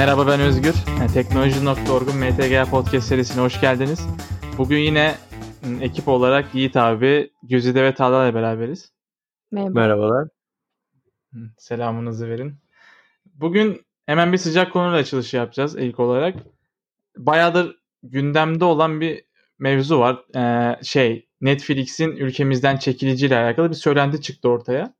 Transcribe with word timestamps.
Merhaba 0.00 0.26
ben 0.26 0.40
Özgür. 0.40 0.74
Teknoloji.org'un 1.14 2.16
MTG 2.16 2.70
Podcast 2.70 3.08
serisine 3.08 3.42
hoş 3.42 3.60
geldiniz. 3.60 4.06
Bugün 4.58 4.78
yine 4.78 5.14
ekip 5.80 6.08
olarak 6.08 6.54
Yiğit 6.54 6.76
abi, 6.76 7.30
Gözide 7.42 7.84
ve 7.84 7.94
Talha 7.94 8.26
ile 8.26 8.34
beraberiz. 8.34 8.92
Merhaba. 9.50 9.70
Merhabalar. 9.70 10.28
Selamınızı 11.58 12.28
verin. 12.28 12.54
Bugün 13.34 13.86
hemen 14.06 14.32
bir 14.32 14.38
sıcak 14.38 14.72
konuyla 14.72 14.98
açılışı 14.98 15.36
yapacağız 15.36 15.76
ilk 15.76 16.00
olarak. 16.00 16.36
Bayağıdır 17.16 17.76
gündemde 18.02 18.64
olan 18.64 19.00
bir 19.00 19.24
mevzu 19.58 19.98
var. 19.98 20.36
Ee, 20.36 20.78
şey 20.82 21.28
Netflix'in 21.40 22.10
ülkemizden 22.10 22.76
çekiliciyle 22.76 23.38
alakalı 23.38 23.70
bir 23.70 23.74
söylenti 23.74 24.22
çıktı 24.22 24.48
ortaya. 24.48 24.94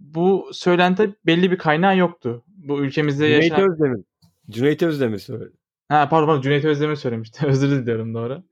Bu 0.00 0.50
söylenti 0.52 1.14
belli 1.26 1.50
bir 1.50 1.58
kaynağı 1.58 1.96
yoktu. 1.96 2.44
Bu 2.64 2.80
ülkemizde 2.80 3.28
Cüneyt. 3.28 3.58
Özdemir. 3.58 4.04
Cüneyt 4.50 4.82
Özdemir 4.82 5.18
söyledi. 5.18 5.52
Ha 5.88 6.08
pardon, 6.08 6.26
pardon 6.26 6.42
Cüneyt 6.42 6.64
Özdemir 6.64 6.96
söylemişti. 6.96 7.46
Özür 7.46 7.70
diliyorum 7.70 8.14
doğru. 8.14 8.42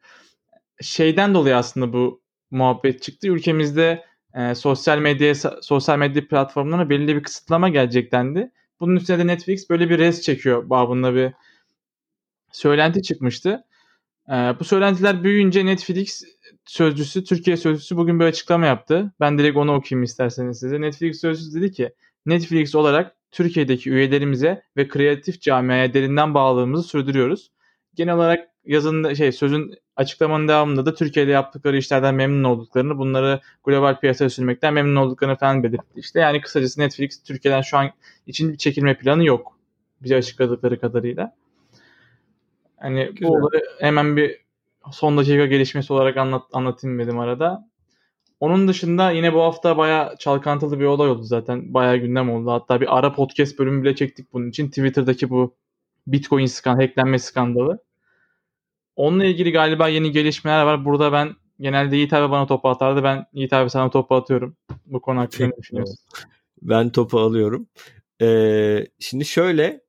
Şeyden 0.80 1.34
dolayı 1.34 1.56
aslında 1.56 1.92
bu 1.92 2.22
muhabbet 2.50 3.02
çıktı. 3.02 3.28
Ülkemizde 3.28 4.04
e, 4.34 4.54
sosyal 4.54 4.98
medya 4.98 5.34
sosyal 5.62 5.98
medya 5.98 6.28
platformlarına 6.28 6.90
belli 6.90 7.16
bir 7.16 7.22
kısıtlama 7.22 7.68
gelecek 7.68 8.12
dendi. 8.12 8.50
Bunun 8.80 8.96
üstüne 8.96 9.18
de 9.18 9.26
Netflix 9.26 9.70
böyle 9.70 9.90
bir 9.90 9.98
res 9.98 10.22
çekiyor 10.22 10.70
babında 10.70 11.14
bir 11.14 11.32
söylenti 12.52 13.02
çıkmıştı. 13.02 13.64
E, 14.28 14.32
bu 14.32 14.64
söylentiler 14.64 15.24
büyüyünce 15.24 15.66
Netflix 15.66 16.24
sözcüsü, 16.64 17.24
Türkiye 17.24 17.56
sözcüsü 17.56 17.96
bugün 17.96 18.20
bir 18.20 18.24
açıklama 18.24 18.66
yaptı. 18.66 19.12
Ben 19.20 19.38
direkt 19.38 19.56
onu 19.56 19.74
okuyayım 19.74 20.02
isterseniz 20.02 20.58
size. 20.58 20.80
Netflix 20.80 21.20
sözcüsü 21.20 21.60
dedi 21.60 21.72
ki 21.72 21.94
Netflix 22.26 22.74
olarak 22.74 23.16
Türkiye'deki 23.32 23.90
üyelerimize 23.90 24.62
ve 24.76 24.88
kreatif 24.88 25.40
camiaya 25.40 25.94
derinden 25.94 26.34
bağlılığımızı 26.34 26.88
sürdürüyoruz. 26.88 27.50
Genel 27.94 28.14
olarak 28.14 28.48
yazın 28.64 29.14
şey 29.14 29.32
sözün 29.32 29.74
açıklamanın 29.96 30.48
devamında 30.48 30.86
da 30.86 30.94
Türkiye'de 30.94 31.30
yaptıkları 31.30 31.76
işlerden 31.76 32.14
memnun 32.14 32.44
olduklarını, 32.44 32.98
bunları 32.98 33.40
global 33.64 34.00
piyasaya 34.00 34.30
sürmekten 34.30 34.74
memnun 34.74 34.96
olduklarını 34.96 35.36
falan 35.36 35.62
belirtti. 35.62 36.00
İşte 36.00 36.20
yani 36.20 36.40
kısacası 36.40 36.80
Netflix 36.80 37.22
Türkiye'den 37.22 37.60
şu 37.62 37.78
an 37.78 37.90
için 38.26 38.52
bir 38.52 38.58
çekilme 38.58 38.98
planı 38.98 39.24
yok. 39.24 39.58
Bize 40.02 40.16
açıkladıkları 40.16 40.80
kadarıyla. 40.80 41.34
Hani 42.76 43.10
Güzel. 43.12 43.28
bu 43.28 43.32
olayı 43.32 43.62
hemen 43.80 44.16
bir 44.16 44.40
son 44.92 45.18
dakika 45.18 45.46
gelişmesi 45.46 45.92
olarak 45.92 46.16
anlat, 46.16 46.42
anlatayım 46.52 46.98
dedim 46.98 47.18
arada. 47.18 47.68
Onun 48.42 48.68
dışında 48.68 49.10
yine 49.10 49.34
bu 49.34 49.42
hafta 49.42 49.76
baya 49.76 50.14
çalkantılı 50.18 50.80
bir 50.80 50.84
olay 50.84 51.10
oldu 51.10 51.22
zaten. 51.22 51.74
Baya 51.74 51.96
gündem 51.96 52.30
oldu. 52.30 52.50
Hatta 52.50 52.80
bir 52.80 52.98
ara 52.98 53.12
podcast 53.12 53.58
bölümü 53.58 53.82
bile 53.82 53.94
çektik 53.94 54.32
bunun 54.32 54.48
için. 54.48 54.68
Twitter'daki 54.68 55.30
bu 55.30 55.54
Bitcoin 56.06 56.46
skan, 56.46 56.76
hacklenme 56.76 57.18
skandalı. 57.18 57.78
Onunla 58.96 59.24
ilgili 59.24 59.52
galiba 59.52 59.88
yeni 59.88 60.12
gelişmeler 60.12 60.62
var. 60.62 60.84
Burada 60.84 61.12
ben 61.12 61.34
genelde 61.60 61.96
Yiğit 61.96 62.12
abi 62.12 62.32
bana 62.32 62.46
topu 62.46 62.68
atardı. 62.68 63.04
Ben 63.04 63.26
Yiğit 63.32 63.52
abi 63.52 63.70
sana 63.70 63.90
topu 63.90 64.14
atıyorum. 64.14 64.56
Bu 64.86 65.00
konu 65.00 65.20
hakkında 65.20 65.46
ne 65.48 65.56
düşünüyorsun? 65.56 65.98
Ben 66.62 66.90
topu 66.90 67.20
alıyorum. 67.20 67.66
Ee, 68.22 68.86
şimdi 68.98 69.24
şöyle 69.24 69.80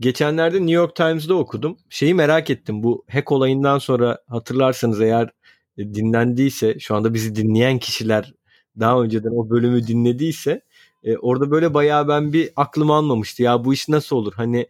geçenlerde 0.00 0.56
New 0.56 0.72
York 0.72 0.96
Times'da 0.96 1.34
okudum. 1.34 1.78
Şeyi 1.90 2.14
merak 2.14 2.50
ettim. 2.50 2.82
Bu 2.82 3.04
hack 3.10 3.32
olayından 3.32 3.78
sonra 3.78 4.18
hatırlarsanız 4.28 5.00
eğer 5.00 5.30
dinlendiyse 5.78 6.78
şu 6.78 6.94
anda 6.94 7.14
bizi 7.14 7.36
dinleyen 7.36 7.78
kişiler 7.78 8.34
daha 8.80 9.02
önceden 9.02 9.30
o 9.38 9.50
bölümü 9.50 9.86
dinlediyse 9.86 10.60
e, 11.04 11.16
orada 11.16 11.50
böyle 11.50 11.74
bayağı 11.74 12.08
ben 12.08 12.32
bir 12.32 12.50
aklım 12.56 12.90
almamıştı. 12.90 13.42
Ya 13.42 13.64
bu 13.64 13.74
iş 13.74 13.88
nasıl 13.88 14.16
olur? 14.16 14.32
Hani 14.36 14.66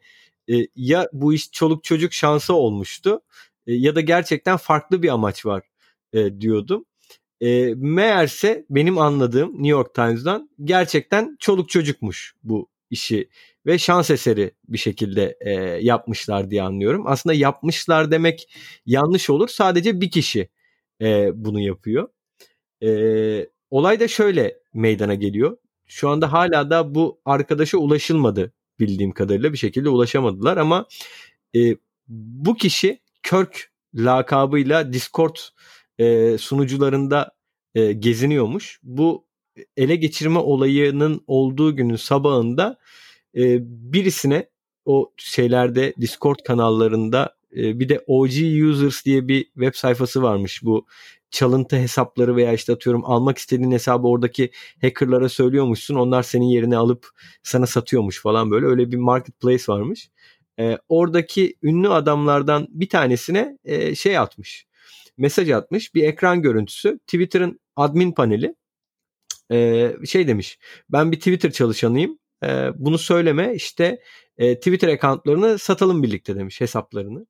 e, 0.51 0.55
ya 0.77 1.09
bu 1.12 1.34
iş 1.34 1.53
çoluk 1.53 1.84
çocuk 1.84 2.12
şansı 2.12 2.55
olmuştu 2.55 3.21
e, 3.67 3.75
ya 3.75 3.94
da 3.94 4.00
gerçekten 4.00 4.56
farklı 4.56 5.03
bir 5.03 5.09
amaç 5.09 5.47
var 5.47 5.62
e, 6.12 6.41
diyordum. 6.41 6.84
E, 7.41 7.75
meğerse 7.77 8.67
benim 8.71 8.99
anladığım 8.99 9.53
New 9.53 9.69
York 9.69 9.94
Times'dan 9.94 10.50
gerçekten 10.65 11.37
çoluk 11.41 11.69
çocukmuş 11.69 12.34
bu 12.44 12.69
işi 12.91 13.28
ve 13.67 13.78
şans 13.78 14.11
eseri 14.11 14.50
bir 14.69 14.78
şekilde 14.78 15.37
e, 15.41 15.53
yapmışlar 15.84 16.50
diye 16.50 16.62
anlıyorum. 16.62 17.06
Aslında 17.06 17.34
yapmışlar 17.34 18.11
demek 18.11 18.49
yanlış 18.87 19.31
olur. 19.31 19.49
Sadece 19.49 20.00
bir 20.00 20.11
kişi 20.11 20.49
e, 21.03 21.31
bunu 21.45 21.61
yapıyor. 21.61 22.09
E, 22.83 22.91
olay 23.71 24.01
da 24.01 24.09
şöyle 24.09 24.59
meydana 24.75 25.15
geliyor. 25.15 25.57
Şu 25.87 26.09
anda 26.09 26.33
hala 26.33 26.71
da 26.71 26.95
bu 26.95 27.21
arkadaşa 27.25 27.79
ulaşılmadı 27.79 28.53
bildiğim 28.81 29.12
kadarıyla 29.12 29.53
bir 29.53 29.59
şekilde 29.59 29.89
ulaşamadılar 29.89 30.56
ama 30.56 30.87
e, 31.56 31.77
bu 32.09 32.55
kişi 32.55 33.01
Kirk 33.23 33.73
lakabıyla 33.95 34.93
Discord 34.93 35.37
e, 35.99 36.39
sunucularında 36.39 37.37
e, 37.75 37.93
geziniyormuş. 37.93 38.81
Bu 38.83 39.27
ele 39.77 39.97
geçirme 39.97 40.39
olayının 40.39 41.25
olduğu 41.27 41.77
günün 41.77 41.97
sabahında 41.97 42.79
e, 43.37 43.59
birisine 43.93 44.49
o 44.85 45.12
şeylerde 45.17 45.95
Discord 46.01 46.39
kanallarında 46.47 47.36
e, 47.57 47.81
bir 47.81 47.89
de 47.89 48.05
OG 48.07 48.33
Users 48.71 49.05
diye 49.05 49.29
bir 49.29 49.45
web 49.45 49.75
sayfası 49.75 50.23
varmış 50.23 50.61
bu 50.65 50.87
çalıntı 51.31 51.77
hesapları 51.77 52.37
veya 52.37 52.53
işte 52.53 52.73
atıyorum 52.73 53.05
almak 53.05 53.39
istediğin 53.39 53.73
hesabı 53.73 54.09
oradaki 54.09 54.51
hackerlara 54.81 55.29
söylüyormuşsun. 55.29 55.95
Onlar 55.95 56.23
senin 56.23 56.45
yerine 56.45 56.77
alıp 56.77 57.09
sana 57.43 57.67
satıyormuş 57.67 58.23
falan 58.23 58.51
böyle. 58.51 58.67
Öyle 58.67 58.93
bir 58.93 58.97
marketplace 58.97 59.65
varmış. 59.69 60.11
E, 60.59 60.79
oradaki 60.89 61.56
ünlü 61.62 61.89
adamlardan 61.89 62.67
bir 62.71 62.89
tanesine 62.89 63.59
e, 63.65 63.95
şey 63.95 64.19
atmış. 64.19 64.67
Mesaj 65.19 65.51
atmış. 65.51 65.95
Bir 65.95 66.05
ekran 66.05 66.43
görüntüsü. 66.43 66.99
Twitter'ın 66.99 67.61
admin 67.77 68.12
paneli. 68.12 68.55
E, 69.53 69.93
şey 70.06 70.29
demiş. 70.29 70.59
Ben 70.89 71.12
bir 71.12 71.17
Twitter 71.17 71.51
çalışanıyım. 71.51 72.19
E, 72.45 72.71
bunu 72.75 72.99
söyleme 72.99 73.55
işte 73.55 74.01
e, 74.39 74.56
Twitter 74.56 74.89
accountlarını 74.89 75.59
satalım 75.59 76.03
birlikte 76.03 76.37
demiş 76.37 76.61
hesaplarını. 76.61 77.27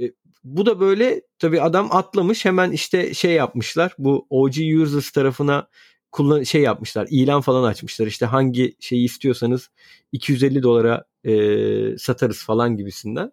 E, 0.00 0.12
bu 0.44 0.66
da 0.66 0.80
böyle 0.80 1.22
tabii 1.38 1.62
adam 1.62 1.88
atlamış 1.92 2.44
hemen 2.44 2.70
işte 2.70 3.14
şey 3.14 3.32
yapmışlar. 3.32 3.94
Bu 3.98 4.26
OG 4.30 4.54
users 4.82 5.10
tarafına 5.10 5.68
kullan 6.12 6.42
şey 6.42 6.62
yapmışlar. 6.62 7.06
ilan 7.10 7.40
falan 7.40 7.64
açmışlar. 7.64 8.06
İşte 8.06 8.26
hangi 8.26 8.76
şeyi 8.80 9.04
istiyorsanız 9.04 9.70
250 10.12 10.62
dolara 10.62 11.04
e, 11.24 11.98
satarız 11.98 12.44
falan 12.44 12.76
gibisinden. 12.76 13.32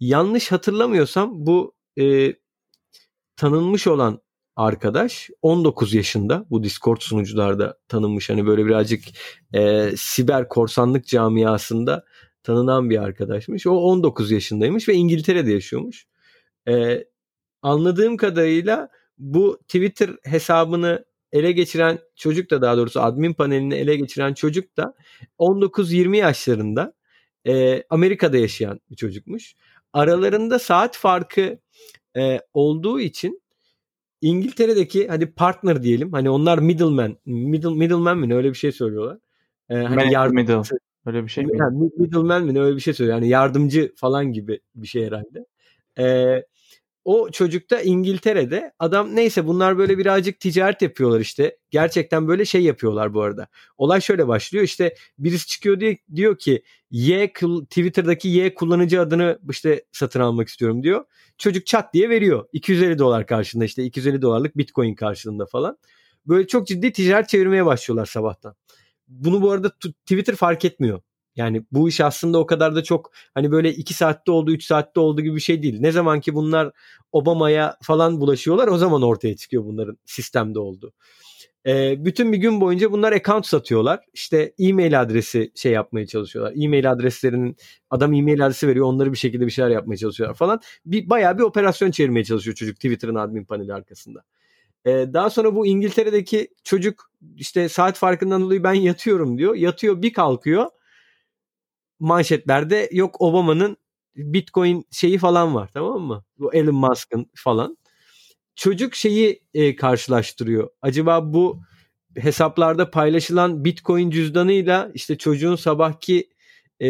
Yanlış 0.00 0.52
hatırlamıyorsam 0.52 1.46
bu 1.46 1.74
e, 1.98 2.34
tanınmış 3.36 3.86
olan 3.86 4.20
arkadaş 4.56 5.30
19 5.42 5.94
yaşında 5.94 6.46
bu 6.50 6.64
Discord 6.64 7.00
sunucularda 7.00 7.78
tanınmış 7.88 8.30
hani 8.30 8.46
böyle 8.46 8.66
birazcık 8.66 9.04
e, 9.54 9.90
siber 9.96 10.48
korsanlık 10.48 11.06
camiasında 11.06 12.04
tanınan 12.46 12.90
bir 12.90 13.02
arkadaşmış. 13.02 13.66
O 13.66 13.72
19 13.72 14.30
yaşındaymış 14.30 14.88
ve 14.88 14.94
İngiltere'de 14.94 15.52
yaşıyormuş. 15.52 16.06
E, 16.68 17.04
anladığım 17.62 18.16
kadarıyla 18.16 18.88
bu 19.18 19.58
Twitter 19.62 20.10
hesabını 20.24 21.04
ele 21.32 21.52
geçiren 21.52 21.98
çocuk 22.16 22.50
da 22.50 22.62
daha 22.62 22.76
doğrusu 22.76 23.00
admin 23.00 23.32
panelini 23.34 23.74
ele 23.74 23.96
geçiren 23.96 24.34
çocuk 24.34 24.76
da 24.76 24.94
19-20 25.38 26.16
yaşlarında 26.16 26.94
e, 27.46 27.82
Amerika'da 27.90 28.36
yaşayan 28.36 28.80
bir 28.90 28.96
çocukmuş. 28.96 29.54
Aralarında 29.92 30.58
saat 30.58 30.96
farkı 30.96 31.58
e, 32.16 32.40
olduğu 32.54 33.00
için 33.00 33.42
İngiltere'deki 34.20 35.08
hadi 35.08 35.26
partner 35.26 35.82
diyelim 35.82 36.12
hani 36.12 36.30
onlar 36.30 36.58
middleman 36.58 37.16
middle 37.24 37.68
middleman 37.68 38.18
mi 38.18 38.34
öyle 38.34 38.48
bir 38.48 38.54
şey 38.54 38.72
söylüyorlar. 38.72 39.18
Ee, 39.70 39.74
hani 39.74 40.12
yardım 40.12 40.34
middle. 40.34 40.62
Öyle 41.06 41.24
bir 41.24 41.28
şey 41.28 41.44
mi? 41.44 41.58
Yani 41.58 41.90
middleman 41.96 42.44
mi 42.44 42.60
öyle 42.60 42.76
bir 42.76 42.80
şey 42.80 42.94
söylüyor. 42.94 43.18
Yani 43.18 43.28
yardımcı 43.28 43.92
falan 43.96 44.32
gibi 44.32 44.60
bir 44.74 44.86
şey 44.86 45.06
herhalde. 45.06 45.46
Ee, 45.98 46.44
o 47.04 47.30
çocuk 47.30 47.70
da 47.70 47.80
İngiltere'de 47.80 48.72
adam 48.78 49.16
neyse 49.16 49.46
bunlar 49.46 49.78
böyle 49.78 49.98
birazcık 49.98 50.40
ticaret 50.40 50.82
yapıyorlar 50.82 51.20
işte. 51.20 51.56
Gerçekten 51.70 52.28
böyle 52.28 52.44
şey 52.44 52.62
yapıyorlar 52.62 53.14
bu 53.14 53.22
arada. 53.22 53.48
Olay 53.78 54.00
şöyle 54.00 54.28
başlıyor 54.28 54.64
işte 54.64 54.94
birisi 55.18 55.46
çıkıyor 55.46 55.80
diye 55.80 55.98
diyor 56.14 56.38
ki 56.38 56.62
Y 56.90 57.32
Twitter'daki 57.70 58.28
Y 58.28 58.54
kullanıcı 58.54 59.00
adını 59.00 59.38
işte 59.50 59.84
satın 59.92 60.20
almak 60.20 60.48
istiyorum 60.48 60.82
diyor. 60.82 61.04
Çocuk 61.38 61.66
çat 61.66 61.94
diye 61.94 62.10
veriyor. 62.10 62.46
250 62.52 62.98
dolar 62.98 63.26
karşılığında 63.26 63.64
işte 63.64 63.84
250 63.84 64.22
dolarlık 64.22 64.56
Bitcoin 64.56 64.94
karşılığında 64.94 65.46
falan. 65.46 65.78
Böyle 66.26 66.46
çok 66.46 66.66
ciddi 66.66 66.92
ticaret 66.92 67.28
çevirmeye 67.28 67.66
başlıyorlar 67.66 68.06
sabahtan. 68.06 68.54
Bunu 69.08 69.42
bu 69.42 69.50
arada 69.50 69.70
Twitter 70.06 70.36
fark 70.36 70.64
etmiyor. 70.64 71.00
Yani 71.36 71.64
bu 71.72 71.88
iş 71.88 72.00
aslında 72.00 72.38
o 72.38 72.46
kadar 72.46 72.74
da 72.74 72.82
çok 72.82 73.10
hani 73.34 73.50
böyle 73.50 73.72
2 73.74 73.94
saatte 73.94 74.32
oldu 74.32 74.52
3 74.52 74.64
saatte 74.64 75.00
oldu 75.00 75.20
gibi 75.20 75.36
bir 75.36 75.40
şey 75.40 75.62
değil. 75.62 75.80
Ne 75.80 75.92
zaman 75.92 76.20
ki 76.20 76.34
bunlar 76.34 76.72
Obama'ya 77.12 77.76
falan 77.82 78.20
bulaşıyorlar 78.20 78.68
o 78.68 78.78
zaman 78.78 79.02
ortaya 79.02 79.36
çıkıyor 79.36 79.64
bunların 79.64 79.98
sistemde 80.04 80.58
oldu. 80.58 80.92
E, 81.66 82.04
bütün 82.04 82.32
bir 82.32 82.38
gün 82.38 82.60
boyunca 82.60 82.92
bunlar 82.92 83.12
account 83.12 83.46
satıyorlar. 83.46 84.00
İşte 84.14 84.54
e-mail 84.58 85.00
adresi 85.00 85.52
şey 85.54 85.72
yapmaya 85.72 86.06
çalışıyorlar. 86.06 86.52
E-mail 86.56 86.92
adreslerinin 86.92 87.56
adam 87.90 88.14
e-mail 88.14 88.46
adresi 88.46 88.68
veriyor. 88.68 88.86
Onları 88.86 89.12
bir 89.12 89.18
şekilde 89.18 89.46
bir 89.46 89.50
şeyler 89.50 89.70
yapmaya 89.70 89.96
çalışıyorlar 89.96 90.36
falan. 90.36 90.60
Bir, 90.86 91.10
bayağı 91.10 91.38
bir 91.38 91.42
operasyon 91.42 91.90
çevirmeye 91.90 92.24
çalışıyor 92.24 92.56
çocuk 92.56 92.76
Twitter'ın 92.76 93.14
admin 93.14 93.44
paneli 93.44 93.74
arkasında. 93.74 94.22
E, 94.86 94.90
daha 94.90 95.30
sonra 95.30 95.54
bu 95.54 95.66
İngiltere'deki 95.66 96.48
çocuk 96.64 97.10
işte 97.36 97.68
saat 97.68 97.96
farkından 97.98 98.42
dolayı 98.42 98.64
ben 98.64 98.74
yatıyorum 98.74 99.38
diyor. 99.38 99.54
Yatıyor 99.54 100.02
bir 100.02 100.12
kalkıyor. 100.12 100.66
Manşetlerde 102.00 102.88
yok 102.92 103.20
Obama'nın 103.20 103.76
Bitcoin 104.16 104.86
şeyi 104.90 105.18
falan 105.18 105.54
var 105.54 105.70
tamam 105.74 106.02
mı? 106.02 106.24
Bu 106.38 106.54
Elon 106.54 106.74
Musk'ın 106.74 107.30
falan 107.34 107.78
çocuk 108.56 108.94
şeyi 108.94 109.42
e, 109.54 109.76
karşılaştırıyor. 109.76 110.70
Acaba 110.82 111.32
bu 111.32 111.60
hesaplarda 112.16 112.90
paylaşılan 112.90 113.64
Bitcoin 113.64 114.10
cüzdanıyla 114.10 114.90
işte 114.94 115.18
çocuğun 115.18 115.56
sabahki 115.56 116.30
e, 116.80 116.88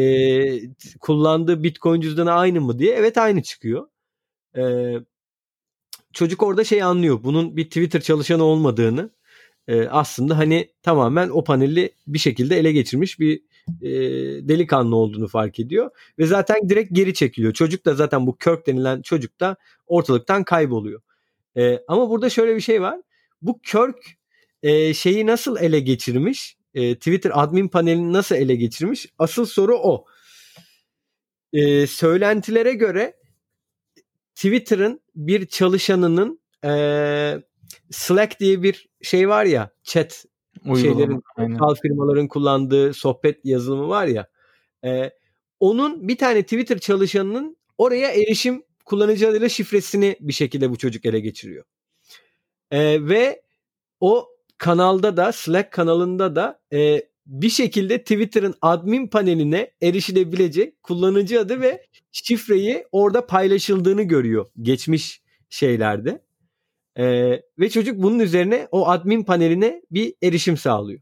kullandığı 1.01 1.63
Bitcoin 1.63 2.01
cüzdanı 2.01 2.33
aynı 2.33 2.61
mı 2.61 2.79
diye. 2.79 2.95
Evet 2.95 3.19
aynı 3.19 3.43
çıkıyor. 3.43 3.89
E, 4.57 4.63
çocuk 6.17 6.43
orada 6.43 6.65
şey 6.65 6.83
anlıyor. 6.83 7.23
Bunun 7.23 7.57
bir 7.57 7.65
Twitter 7.65 8.01
çalışanı 8.01 8.45
olmadığını. 8.45 9.11
E, 9.69 9.89
aslında 9.89 10.39
hani 10.39 10.69
tamamen 10.83 11.29
o 11.29 11.45
paneli 11.45 11.91
bir 12.07 12.19
şekilde 12.19 12.59
ele 12.59 12.73
geçirmiş 12.73 13.21
bir 13.21 13.41
e, 13.83 13.91
delikanlı 14.49 14.97
olduğunu 14.97 15.29
fark 15.29 15.61
ediyor. 15.61 15.91
Ve 16.19 16.27
zaten 16.27 16.69
direkt 16.69 16.95
geri 16.95 17.15
çekiliyor. 17.15 17.53
Çocuk 17.53 17.85
da 17.87 17.95
zaten 17.95 18.27
bu 18.27 18.39
Kirk 18.39 18.67
denilen 18.67 19.03
çocuk 19.03 19.41
da 19.41 19.57
ortalıktan 19.87 20.45
kayboluyor. 20.45 21.01
E, 21.57 21.81
ama 21.89 22.11
burada 22.11 22.31
şöyle 22.31 22.57
bir 22.57 22.61
şey 22.61 22.83
var. 22.83 23.01
Bu 23.43 23.61
Kirk 23.61 23.97
e, 24.63 24.95
şeyi 24.95 25.27
nasıl 25.27 25.57
ele 25.57 25.81
geçirmiş? 25.81 26.57
E, 26.75 26.95
Twitter 26.95 27.31
admin 27.35 27.69
panelini 27.69 28.13
nasıl 28.13 28.35
ele 28.35 28.57
geçirmiş? 28.57 29.07
Asıl 29.19 29.47
soru 29.47 29.79
o. 29.79 30.05
E, 31.53 31.87
söylentilere 31.87 32.75
göre 32.75 33.15
Twitter'ın 34.37 35.01
bir 35.15 35.47
çalışanının 35.47 36.41
e, 36.65 36.71
Slack 37.91 38.41
diye 38.41 38.63
bir 38.63 38.89
şey 39.03 39.29
var 39.29 39.45
ya 39.45 39.71
chat 39.83 40.25
Uygulama, 40.65 40.81
şeylerin 40.81 41.23
aynen. 41.37 41.75
firmaların 41.83 42.29
kullandığı 42.29 42.95
sohbet 42.95 43.45
yazılımı 43.45 43.89
var 43.89 44.07
ya 44.07 44.29
e, 44.85 45.11
onun 45.61 46.09
bir 46.09 46.19
tane 46.19 46.43
Twitter 46.43 46.79
çalışanının 46.79 47.57
oraya 47.79 48.11
erişim 48.13 48.63
kullanıcı 48.85 49.29
adıyla 49.29 49.49
şifresini 49.49 50.17
bir 50.21 50.33
şekilde 50.33 50.71
bu 50.71 50.77
çocuk 50.77 51.07
ele 51.07 51.21
geçiriyor. 51.21 51.65
E, 52.71 53.09
ve 53.09 53.43
o 54.01 54.29
kanalda 54.59 55.17
da 55.17 55.33
Slack 55.33 55.73
kanalında 55.73 56.37
da 56.37 56.61
e, 56.73 57.03
bir 57.27 57.51
şekilde 57.51 57.99
Twitter'ın 57.99 58.55
admin 58.63 59.07
paneline 59.07 59.71
erişilebilecek 59.83 60.83
kullanıcı 60.83 61.41
adı 61.41 61.61
ve 61.61 61.87
şifreyi 62.13 62.85
orada 62.93 63.27
paylaşıldığını 63.27 64.03
görüyor 64.03 64.47
geçmiş 64.63 65.23
şeylerde. 65.49 66.27
Ee, 66.99 67.43
ve 67.59 67.71
çocuk 67.71 68.03
bunun 68.03 68.19
üzerine 68.19 68.69
o 68.71 68.89
admin 68.89 69.25
paneline 69.25 69.83
bir 69.91 70.15
erişim 70.23 70.57
sağlıyor. 70.57 71.01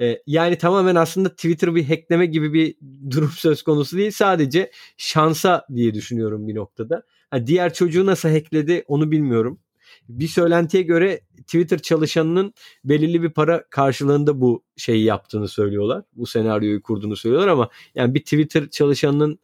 Ee, 0.00 0.18
yani 0.26 0.58
tamamen 0.58 0.94
aslında 0.94 1.28
Twitter 1.28 1.74
bir 1.74 1.84
hackleme 1.84 2.26
gibi 2.26 2.52
bir 2.52 2.74
durum 3.10 3.30
söz 3.36 3.62
konusu 3.62 3.96
değil. 3.96 4.10
Sadece 4.10 4.70
şansa 4.96 5.66
diye 5.74 5.94
düşünüyorum 5.94 6.48
bir 6.48 6.54
noktada. 6.54 7.02
Ha, 7.30 7.46
diğer 7.46 7.74
çocuğu 7.74 8.06
nasıl 8.06 8.28
hackledi 8.28 8.84
onu 8.88 9.10
bilmiyorum. 9.10 9.60
Bir 10.08 10.28
söylentiye 10.28 10.82
göre 10.82 11.20
Twitter 11.36 11.78
çalışanının 11.78 12.54
belirli 12.84 13.22
bir 13.22 13.30
para 13.30 13.64
karşılığında 13.70 14.40
bu 14.40 14.64
şeyi 14.76 15.04
yaptığını 15.04 15.48
söylüyorlar. 15.48 16.04
Bu 16.12 16.26
senaryoyu 16.26 16.82
kurduğunu 16.82 17.16
söylüyorlar 17.16 17.48
ama 17.48 17.70
yani 17.94 18.14
bir 18.14 18.20
Twitter 18.20 18.70
çalışanının 18.70 19.38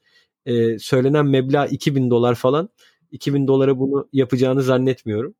e, 0.46 0.78
söylenen 0.78 1.26
meblağ 1.26 1.66
2000 1.66 2.10
dolar 2.10 2.34
falan. 2.34 2.68
2000 3.10 3.48
dolara 3.48 3.78
bunu 3.78 4.08
yapacağını 4.12 4.62
zannetmiyorum. 4.62 5.34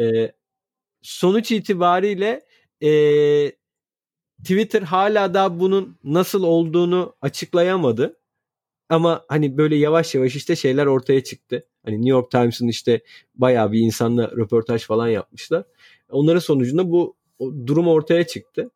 E, 0.00 0.32
sonuç 1.02 1.52
itibariyle 1.52 2.42
e, 2.82 2.90
Twitter 4.44 4.82
hala 4.82 5.34
da 5.34 5.60
bunun 5.60 5.98
nasıl 6.04 6.42
olduğunu 6.42 7.16
açıklayamadı. 7.22 8.20
Ama 8.88 9.24
hani 9.28 9.56
böyle 9.58 9.76
yavaş 9.76 10.14
yavaş 10.14 10.36
işte 10.36 10.56
şeyler 10.56 10.86
ortaya 10.86 11.24
çıktı. 11.24 11.66
Hani 11.84 11.96
New 11.96 12.10
York 12.10 12.30
Times'ın 12.30 12.68
işte 12.68 13.00
bayağı 13.34 13.72
bir 13.72 13.80
insanla 13.80 14.30
röportaj 14.30 14.82
falan 14.82 15.08
yapmışlar. 15.08 15.64
Onların 16.10 16.40
sonucunda 16.40 16.90
bu 16.90 17.16
durum 17.66 17.88
ortaya 17.88 18.26
çıktı. 18.26 18.70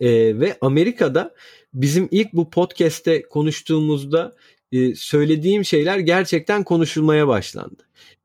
Ee, 0.00 0.40
ve 0.40 0.58
Amerika'da 0.60 1.34
bizim 1.74 2.08
ilk 2.10 2.32
bu 2.32 2.50
podcast'te 2.50 3.22
konuştuğumuzda 3.22 4.32
e, 4.72 4.94
söylediğim 4.94 5.64
şeyler 5.64 5.98
gerçekten 5.98 6.64
konuşulmaya 6.64 7.28
başlandı. 7.28 7.82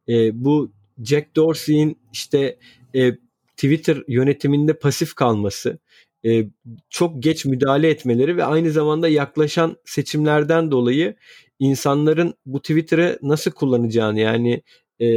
E, 0.10 0.44
bu 0.44 0.72
Jack 1.04 1.36
Dorsey'in 1.36 1.98
işte 2.14 2.58
e, 2.96 3.16
Twitter 3.58 4.04
yönetiminde 4.08 4.74
pasif 4.74 5.14
kalması, 5.14 5.80
e, 6.26 6.48
çok 6.90 7.24
geç 7.24 7.46
müdahale 7.46 7.90
etmeleri 7.90 8.38
ve 8.38 8.44
aynı 8.44 8.72
zamanda 8.72 9.08
yaklaşan 9.08 9.78
seçimlerden 9.86 10.72
dolayı 10.72 11.16
insanların 11.60 12.34
bu 12.46 12.62
Twitter'ı 12.62 13.20
nasıl 13.22 13.52
kullanacağını 13.52 14.20
yani 14.20 14.62
e, 15.02 15.08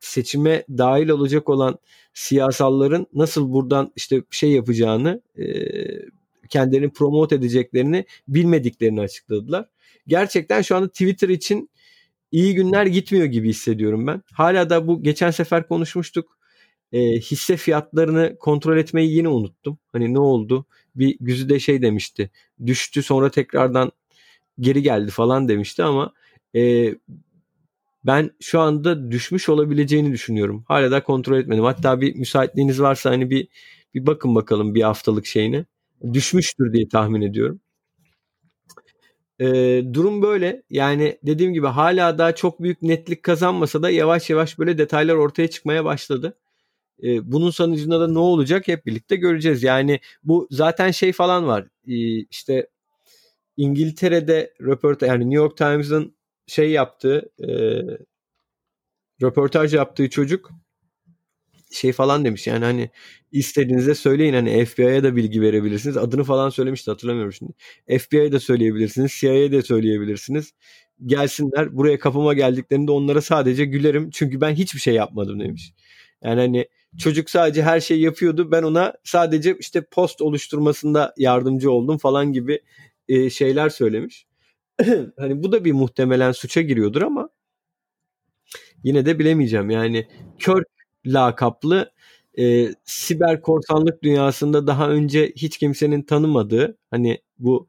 seçime 0.00 0.64
dahil 0.68 1.08
olacak 1.08 1.48
olan 1.48 1.78
siyasalların 2.14 3.06
nasıl 3.14 3.52
buradan 3.52 3.92
işte 3.96 4.22
şey 4.30 4.50
yapacağını 4.50 5.20
e, 5.38 5.44
kendilerini 6.48 6.90
promote 6.92 7.34
edeceklerini 7.36 8.04
bilmediklerini 8.28 9.00
açıkladılar. 9.00 9.68
Gerçekten 10.06 10.62
şu 10.62 10.76
anda 10.76 10.88
Twitter 10.88 11.28
için 11.28 11.70
iyi 12.32 12.54
günler 12.54 12.86
gitmiyor 12.86 13.26
gibi 13.26 13.48
hissediyorum 13.48 14.06
ben. 14.06 14.22
Hala 14.32 14.70
da 14.70 14.86
bu 14.86 15.02
geçen 15.02 15.30
sefer 15.30 15.68
konuşmuştuk 15.68 16.38
e, 16.92 17.00
hisse 17.12 17.56
fiyatlarını 17.56 18.36
kontrol 18.38 18.76
etmeyi 18.78 19.16
yine 19.16 19.28
unuttum. 19.28 19.78
Hani 19.92 20.14
ne 20.14 20.18
oldu? 20.18 20.66
Bir 20.94 21.16
Güzide 21.20 21.58
şey 21.58 21.82
demişti. 21.82 22.30
Düştü 22.66 23.02
sonra 23.02 23.30
tekrardan 23.30 23.92
geri 24.60 24.82
geldi 24.82 25.10
falan 25.10 25.48
demişti 25.48 25.82
ama 25.82 26.12
e, 26.56 26.94
ben 28.06 28.30
şu 28.40 28.60
anda 28.60 29.10
düşmüş 29.10 29.48
olabileceğini 29.48 30.12
düşünüyorum. 30.12 30.64
Hala 30.68 30.90
da 30.90 31.02
kontrol 31.02 31.38
etmedim. 31.38 31.64
Hatta 31.64 32.00
bir 32.00 32.14
müsaitliğiniz 32.16 32.80
varsa 32.82 33.10
hani 33.10 33.30
bir 33.30 33.48
bir 33.94 34.06
bakın 34.06 34.34
bakalım 34.34 34.74
bir 34.74 34.82
haftalık 34.82 35.26
şeyine. 35.26 35.64
Düşmüştür 36.12 36.72
diye 36.72 36.88
tahmin 36.88 37.22
ediyorum. 37.22 37.60
Ee, 39.40 39.82
durum 39.92 40.22
böyle. 40.22 40.62
Yani 40.70 41.18
dediğim 41.22 41.52
gibi 41.52 41.66
hala 41.66 42.18
daha 42.18 42.34
çok 42.34 42.62
büyük 42.62 42.82
netlik 42.82 43.22
kazanmasa 43.22 43.82
da 43.82 43.90
yavaş 43.90 44.30
yavaş 44.30 44.58
böyle 44.58 44.78
detaylar 44.78 45.14
ortaya 45.14 45.48
çıkmaya 45.50 45.84
başladı. 45.84 46.36
E, 47.02 47.32
bunun 47.32 47.50
sonucunda 47.50 48.00
da 48.00 48.08
ne 48.08 48.18
olacak 48.18 48.68
hep 48.68 48.86
birlikte 48.86 49.16
göreceğiz. 49.16 49.62
Yani 49.62 50.00
bu 50.24 50.48
zaten 50.50 50.90
şey 50.90 51.12
falan 51.12 51.46
var. 51.46 51.66
E, 51.88 51.94
işte 52.20 52.66
İngiltere'de 53.56 54.54
röportaj 54.60 55.08
yani 55.08 55.24
New 55.24 55.36
York 55.36 55.56
Times'ın 55.56 56.14
şey 56.46 56.70
yaptığı 56.70 57.30
e, 57.38 57.48
röportaj 59.22 59.74
yaptığı 59.74 60.10
çocuk 60.10 60.50
şey 61.70 61.92
falan 61.92 62.24
demiş 62.24 62.46
yani 62.46 62.64
hani 62.64 62.90
istediğinizde 63.32 63.94
söyleyin 63.94 64.34
hani 64.34 64.64
FBI'ye 64.64 65.02
da 65.02 65.16
bilgi 65.16 65.42
verebilirsiniz. 65.42 65.96
Adını 65.96 66.24
falan 66.24 66.50
söylemişti 66.50 66.90
hatırlamıyorum 66.90 67.32
şimdi. 67.32 67.52
FBI'ye 67.98 68.32
de 68.32 68.40
söyleyebilirsiniz. 68.40 69.12
CIA'ye 69.12 69.52
de 69.52 69.62
söyleyebilirsiniz. 69.62 70.52
Gelsinler 71.06 71.76
buraya 71.76 71.98
kapıma 71.98 72.34
geldiklerinde 72.34 72.92
onlara 72.92 73.20
sadece 73.20 73.64
gülerim 73.64 74.10
çünkü 74.10 74.40
ben 74.40 74.54
hiçbir 74.54 74.80
şey 74.80 74.94
yapmadım 74.94 75.40
demiş. 75.40 75.72
Yani 76.22 76.40
hani 76.40 76.66
Çocuk 76.98 77.30
sadece 77.30 77.62
her 77.62 77.80
şeyi 77.80 78.02
yapıyordu. 78.02 78.50
Ben 78.52 78.62
ona 78.62 78.94
sadece 79.04 79.56
işte 79.58 79.80
post 79.80 80.22
oluşturmasında 80.22 81.14
yardımcı 81.16 81.70
oldum 81.70 81.98
falan 81.98 82.32
gibi 82.32 82.60
e, 83.10 83.30
şeyler 83.30 83.68
söylemiş. 83.68 84.26
hani 85.18 85.42
bu 85.42 85.52
da 85.52 85.64
bir 85.64 85.72
muhtemelen 85.72 86.32
suça 86.32 86.60
giriyordur 86.60 87.02
ama 87.02 87.28
yine 88.84 89.06
de 89.06 89.18
bilemeyeceğim. 89.18 89.70
Yani 89.70 90.06
kör 90.38 90.64
lakaplı 91.06 91.92
e, 92.38 92.68
siber 92.84 93.42
korsanlık 93.42 94.02
dünyasında 94.02 94.66
daha 94.66 94.90
önce 94.90 95.32
hiç 95.36 95.58
kimsenin 95.58 96.02
tanımadığı 96.02 96.78
hani 96.90 97.18
bu 97.38 97.68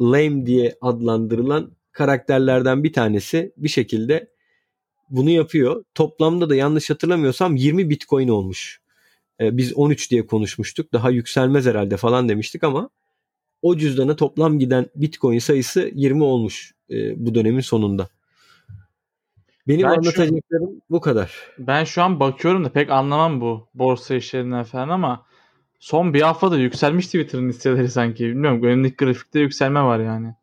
lame 0.00 0.46
diye 0.46 0.76
adlandırılan 0.80 1.72
karakterlerden 1.92 2.84
bir 2.84 2.92
tanesi 2.92 3.52
bir 3.56 3.68
şekilde 3.68 4.30
bunu 5.10 5.30
yapıyor. 5.30 5.84
Toplamda 5.94 6.50
da 6.50 6.54
yanlış 6.54 6.90
hatırlamıyorsam 6.90 7.56
20 7.56 7.90
bitcoin 7.90 8.28
olmuş. 8.28 8.80
E, 9.40 9.56
biz 9.56 9.74
13 9.74 10.10
diye 10.10 10.26
konuşmuştuk. 10.26 10.92
Daha 10.92 11.10
yükselmez 11.10 11.66
herhalde 11.66 11.96
falan 11.96 12.28
demiştik 12.28 12.64
ama 12.64 12.90
o 13.64 13.76
cüzdana 13.76 14.16
toplam 14.16 14.58
giden 14.58 14.86
bitcoin 14.94 15.38
sayısı 15.38 15.90
20 15.94 16.22
olmuş 16.22 16.74
e, 16.90 17.26
bu 17.26 17.34
dönemin 17.34 17.60
sonunda. 17.60 18.08
Benim 19.68 19.82
ben 19.82 19.90
anlatacaklarım 19.90 20.42
şu, 20.50 20.80
bu 20.90 21.00
kadar. 21.00 21.34
Ben 21.58 21.84
şu 21.84 22.02
an 22.02 22.20
bakıyorum 22.20 22.64
da 22.64 22.72
pek 22.72 22.90
anlamam 22.90 23.40
bu 23.40 23.68
borsa 23.74 24.14
işlerinden 24.14 24.64
falan 24.64 24.88
ama 24.88 25.26
son 25.78 26.14
bir 26.14 26.22
haftada 26.22 26.56
yükselmiş 26.56 27.06
Twitter'ın 27.06 27.48
hisseleri 27.48 27.90
sanki. 27.90 28.24
Bilmiyorum 28.24 28.62
önündeki 28.62 28.96
grafikte 28.96 29.40
yükselme 29.40 29.82
var 29.82 29.98
yani. 29.98 30.34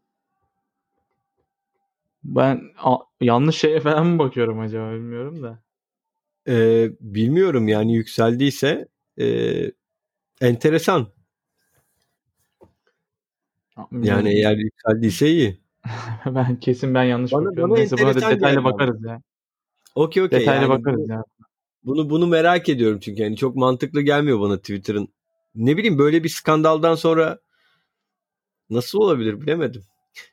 Ben 2.23 2.61
a, 2.77 2.97
yanlış 3.21 3.57
şeye 3.57 3.79
falan 3.79 4.07
mı 4.07 4.19
bakıyorum 4.19 4.59
acaba 4.59 4.91
bilmiyorum 4.93 5.43
da. 5.43 5.59
Ee, 6.47 6.89
bilmiyorum 6.99 7.67
yani 7.67 7.95
yükseldiyse 7.95 8.87
e, 9.19 9.25
enteresan. 10.41 11.07
Yani 13.91 14.29
eğer 14.29 14.57
yükseldiyse 14.57 15.27
iyi. 15.29 15.59
ben 16.25 16.59
kesin 16.59 16.93
ben 16.93 17.03
yanlış 17.03 17.31
bana, 17.31 17.45
bakıyorum. 17.45 17.71
Bana 17.71 17.79
Neyse 17.79 17.97
buna 17.97 18.15
da 18.15 18.29
detaylı 18.29 18.63
bakarız 18.63 19.03
ya. 19.03 19.21
Okey 19.95 20.23
okey. 20.23 20.39
Detaylı 20.39 20.61
yani 20.61 20.69
bakarız 20.69 21.09
bu, 21.09 21.11
ya. 21.11 21.23
Bunu 21.83 22.09
bunu 22.09 22.27
merak 22.27 22.69
ediyorum 22.69 22.99
çünkü 22.99 23.21
yani 23.21 23.37
çok 23.37 23.55
mantıklı 23.55 24.01
gelmiyor 24.01 24.39
bana 24.39 24.57
Twitter'ın. 24.57 25.07
Ne 25.55 25.77
bileyim 25.77 25.97
böyle 25.97 26.23
bir 26.23 26.29
skandaldan 26.29 26.95
sonra 26.95 27.39
nasıl 28.69 28.99
olabilir 28.99 29.41
bilemedim. 29.41 29.83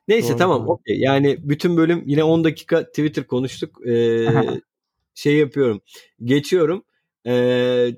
Neyse 0.09 0.29
doğru, 0.29 0.39
tamam 0.39 0.69
okey. 0.69 0.99
Yani 0.99 1.39
bütün 1.43 1.77
bölüm 1.77 2.03
yine 2.07 2.25
10 2.25 2.45
dakika 2.45 2.87
Twitter 2.87 3.27
konuştuk. 3.27 3.87
Ee, 3.87 4.27
şey 5.15 5.37
yapıyorum. 5.37 5.81
Geçiyorum. 6.25 6.85
Ee, 7.27 7.91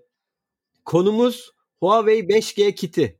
konumuz 0.84 1.52
Huawei 1.80 2.20
5G 2.20 2.74
kiti. 2.74 3.19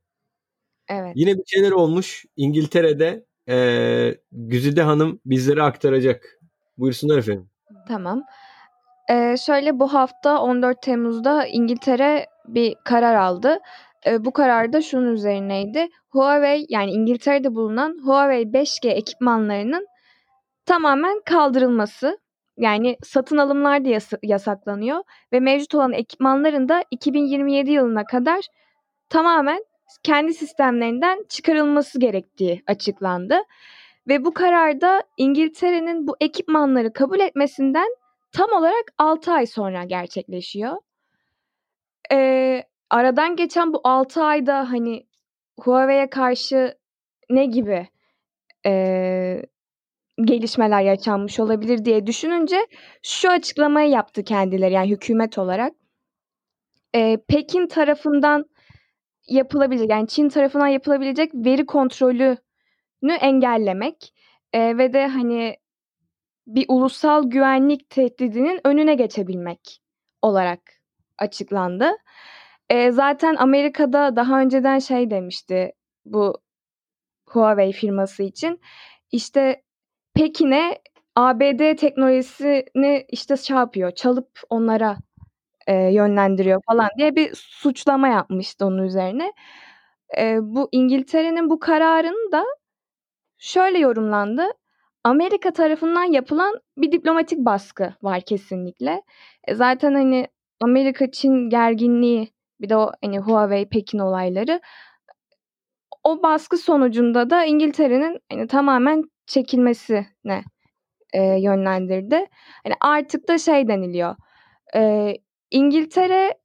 Evet. 0.90 1.12
Yine 1.14 1.34
bir 1.34 1.42
şeyler 1.46 1.70
olmuş 1.72 2.24
İngiltere'de. 2.36 3.24
Ee, 3.48 4.14
Güzide 4.32 4.82
Hanım 4.82 5.20
bizlere 5.26 5.62
aktaracak. 5.62 6.38
Buyursunlar 6.78 7.18
efendim. 7.18 7.50
Tamam. 7.88 8.22
Ee, 9.10 9.36
şöyle 9.46 9.78
bu 9.78 9.94
hafta 9.94 10.40
14 10.42 10.82
Temmuz'da 10.82 11.46
İngiltere 11.46 12.26
bir 12.48 12.74
karar 12.84 13.14
aldı. 13.14 13.58
Ee, 14.06 14.24
bu 14.24 14.32
karar 14.32 14.72
da 14.72 14.82
şunun 14.82 15.12
üzerineydi. 15.12 15.88
Huawei 16.10 16.66
yani 16.68 16.90
İngiltere'de 16.90 17.54
bulunan 17.54 17.98
Huawei 18.04 18.42
5G 18.52 18.88
ekipmanlarının 18.90 19.86
tamamen 20.66 21.20
kaldırılması. 21.24 22.18
Yani 22.56 22.96
satın 23.04 23.36
alımlar 23.36 23.84
da 23.84 23.88
yas- 23.88 24.12
yasaklanıyor 24.22 25.02
ve 25.32 25.40
mevcut 25.40 25.74
olan 25.74 25.92
ekipmanların 25.92 26.68
da 26.68 26.84
2027 26.90 27.70
yılına 27.70 28.04
kadar 28.04 28.40
tamamen 29.08 29.64
kendi 30.02 30.34
sistemlerinden 30.34 31.24
çıkarılması 31.28 32.00
gerektiği 32.00 32.62
açıklandı. 32.66 33.38
Ve 34.08 34.24
bu 34.24 34.34
kararda 34.34 35.02
İngiltere'nin 35.16 36.06
bu 36.06 36.16
ekipmanları 36.20 36.92
kabul 36.92 37.20
etmesinden 37.20 37.88
tam 38.32 38.52
olarak 38.52 38.84
6 38.98 39.32
ay 39.32 39.46
sonra 39.46 39.84
gerçekleşiyor. 39.84 40.76
Ee, 42.12 42.62
aradan 42.90 43.36
geçen 43.36 43.72
bu 43.72 43.80
6 43.84 44.22
ayda 44.22 44.70
hani 44.70 45.06
Huawei'ye 45.60 46.10
karşı 46.10 46.74
ne 47.30 47.46
gibi 47.46 47.88
e, 48.66 49.42
gelişmeler 50.24 50.82
yaşanmış 50.82 51.40
olabilir 51.40 51.84
diye 51.84 52.06
düşününce 52.06 52.66
şu 53.02 53.30
açıklamayı 53.30 53.90
yaptı 53.90 54.24
kendileri 54.24 54.74
yani 54.74 54.90
hükümet 54.90 55.38
olarak. 55.38 55.72
E, 56.94 57.16
Pekin 57.28 57.66
tarafından 57.66 58.44
yapılabilecek 59.30 59.90
yani 59.90 60.08
Çin 60.08 60.28
tarafından 60.28 60.66
yapılabilecek 60.66 61.34
veri 61.34 61.66
kontrolünü 61.66 62.38
engellemek 63.20 64.14
e, 64.52 64.78
ve 64.78 64.92
de 64.92 65.06
hani 65.06 65.56
bir 66.46 66.66
ulusal 66.68 67.30
güvenlik 67.30 67.90
tehdidinin 67.90 68.60
önüne 68.64 68.94
geçebilmek 68.94 69.80
olarak 70.22 70.60
açıklandı. 71.18 71.90
E, 72.70 72.90
zaten 72.90 73.36
Amerika'da 73.36 74.16
daha 74.16 74.40
önceden 74.40 74.78
şey 74.78 75.10
demişti 75.10 75.72
bu 76.04 76.38
Huawei 77.26 77.72
firması 77.72 78.22
için 78.22 78.60
işte 79.12 79.62
Pekin'e 80.14 80.78
ABD 81.16 81.76
teknolojisini 81.76 83.06
işte 83.08 83.36
şey 83.36 83.56
yapıyor, 83.56 83.90
çalıp 83.90 84.40
onlara 84.50 84.96
e, 85.66 85.74
yönlendiriyor 85.74 86.62
falan 86.70 86.88
diye 86.98 87.16
bir 87.16 87.30
suçlama 87.34 88.08
yapmıştı 88.08 88.66
onun 88.66 88.82
üzerine. 88.82 89.32
E, 90.18 90.38
bu 90.42 90.68
İngiltere'nin 90.72 91.50
bu 91.50 91.58
kararını 91.60 92.32
da 92.32 92.44
şöyle 93.38 93.78
yorumlandı. 93.78 94.42
Amerika 95.04 95.52
tarafından 95.52 96.04
yapılan 96.04 96.60
bir 96.76 96.92
diplomatik 96.92 97.38
baskı 97.38 97.94
var 98.02 98.20
kesinlikle. 98.20 99.02
E, 99.48 99.54
zaten 99.54 99.94
hani 99.94 100.26
Amerika-Çin 100.60 101.50
gerginliği 101.50 102.32
bir 102.60 102.68
de 102.68 102.76
o 102.76 102.92
hani 103.04 103.18
Huawei 103.18 103.68
Pekin 103.68 103.98
olayları 103.98 104.60
o 106.04 106.22
baskı 106.22 106.56
sonucunda 106.56 107.30
da 107.30 107.44
İngiltere'nin 107.44 108.20
hani 108.32 108.46
tamamen 108.46 109.04
çekilmesine 109.26 110.44
e, 111.12 111.22
yönlendirdi. 111.22 112.26
Hani 112.64 112.74
artık 112.80 113.28
da 113.28 113.38
şey 113.38 113.68
deniliyor. 113.68 114.16
E, 114.76 115.14
İngiltere 115.50 116.38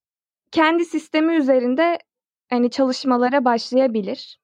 kendi 0.51 0.85
sistemi 0.85 1.35
üzerinde 1.35 1.99
hani 2.49 2.69
çalışmalara 2.69 3.45
başlayabilir. 3.45 4.39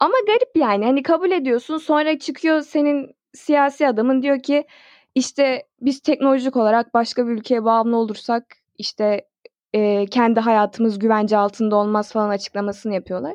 Ama 0.00 0.14
garip 0.26 0.56
yani 0.56 0.84
hani 0.84 1.02
kabul 1.02 1.30
ediyorsun 1.30 1.78
sonra 1.78 2.18
çıkıyor 2.18 2.60
senin 2.60 3.16
siyasi 3.34 3.88
adamın 3.88 4.22
diyor 4.22 4.42
ki 4.42 4.66
işte 5.14 5.66
biz 5.80 6.00
teknolojik 6.00 6.56
olarak 6.56 6.94
başka 6.94 7.26
bir 7.26 7.32
ülkeye 7.32 7.64
bağımlı 7.64 7.96
olursak 7.96 8.44
işte 8.78 9.28
e, 9.72 10.06
kendi 10.06 10.40
hayatımız 10.40 10.98
güvence 10.98 11.36
altında 11.36 11.76
olmaz 11.76 12.12
falan 12.12 12.28
açıklamasını 12.28 12.94
yapıyorlar. 12.94 13.34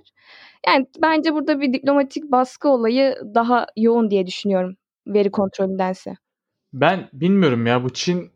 Yani 0.68 0.86
bence 1.02 1.34
burada 1.34 1.62
bir 1.62 1.74
diplomatik 1.74 2.32
baskı 2.32 2.70
olayı 2.70 3.16
daha 3.36 3.66
yoğun 3.78 4.10
diye 4.10 4.28
düşünüyorum 4.28 4.76
veri 5.08 5.32
kontrolündense. 5.32 6.16
Ben 6.74 7.10
bilmiyorum 7.14 7.66
ya 7.66 7.84
bu 7.84 7.90
Çin 7.90 8.32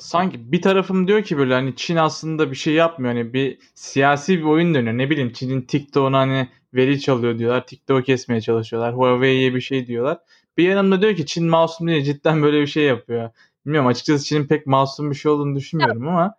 sanki 0.00 0.52
bir 0.52 0.62
tarafım 0.62 1.08
diyor 1.08 1.22
ki 1.22 1.38
böyle 1.38 1.54
hani 1.54 1.76
Çin 1.76 1.96
aslında 1.96 2.50
bir 2.50 2.56
şey 2.56 2.74
yapmıyor. 2.74 3.14
Hani 3.14 3.32
bir 3.32 3.58
siyasi 3.74 4.38
bir 4.38 4.44
oyun 4.44 4.74
dönüyor. 4.74 4.98
Ne 4.98 5.10
bileyim 5.10 5.32
Çin'in 5.32 5.62
TikTok'una 5.62 6.18
hani 6.18 6.48
veri 6.74 7.00
çalıyor 7.00 7.38
diyorlar. 7.38 7.66
TikTok'u 7.66 8.02
kesmeye 8.02 8.40
çalışıyorlar. 8.40 8.94
Huawei'ye 8.94 9.54
bir 9.54 9.60
şey 9.60 9.86
diyorlar. 9.86 10.18
Bir 10.56 10.68
yanımda 10.68 11.02
diyor 11.02 11.16
ki 11.16 11.26
Çin 11.26 11.46
masum 11.46 11.88
değil 11.88 12.04
cidden 12.04 12.42
böyle 12.42 12.60
bir 12.60 12.66
şey 12.66 12.84
yapıyor. 12.84 13.30
Bilmiyorum 13.66 13.88
açıkçası 13.88 14.24
Çin'in 14.24 14.46
pek 14.46 14.66
masum 14.66 15.10
bir 15.10 15.16
şey 15.16 15.32
olduğunu 15.32 15.56
düşünmüyorum 15.56 16.04
ya, 16.04 16.10
ama 16.10 16.34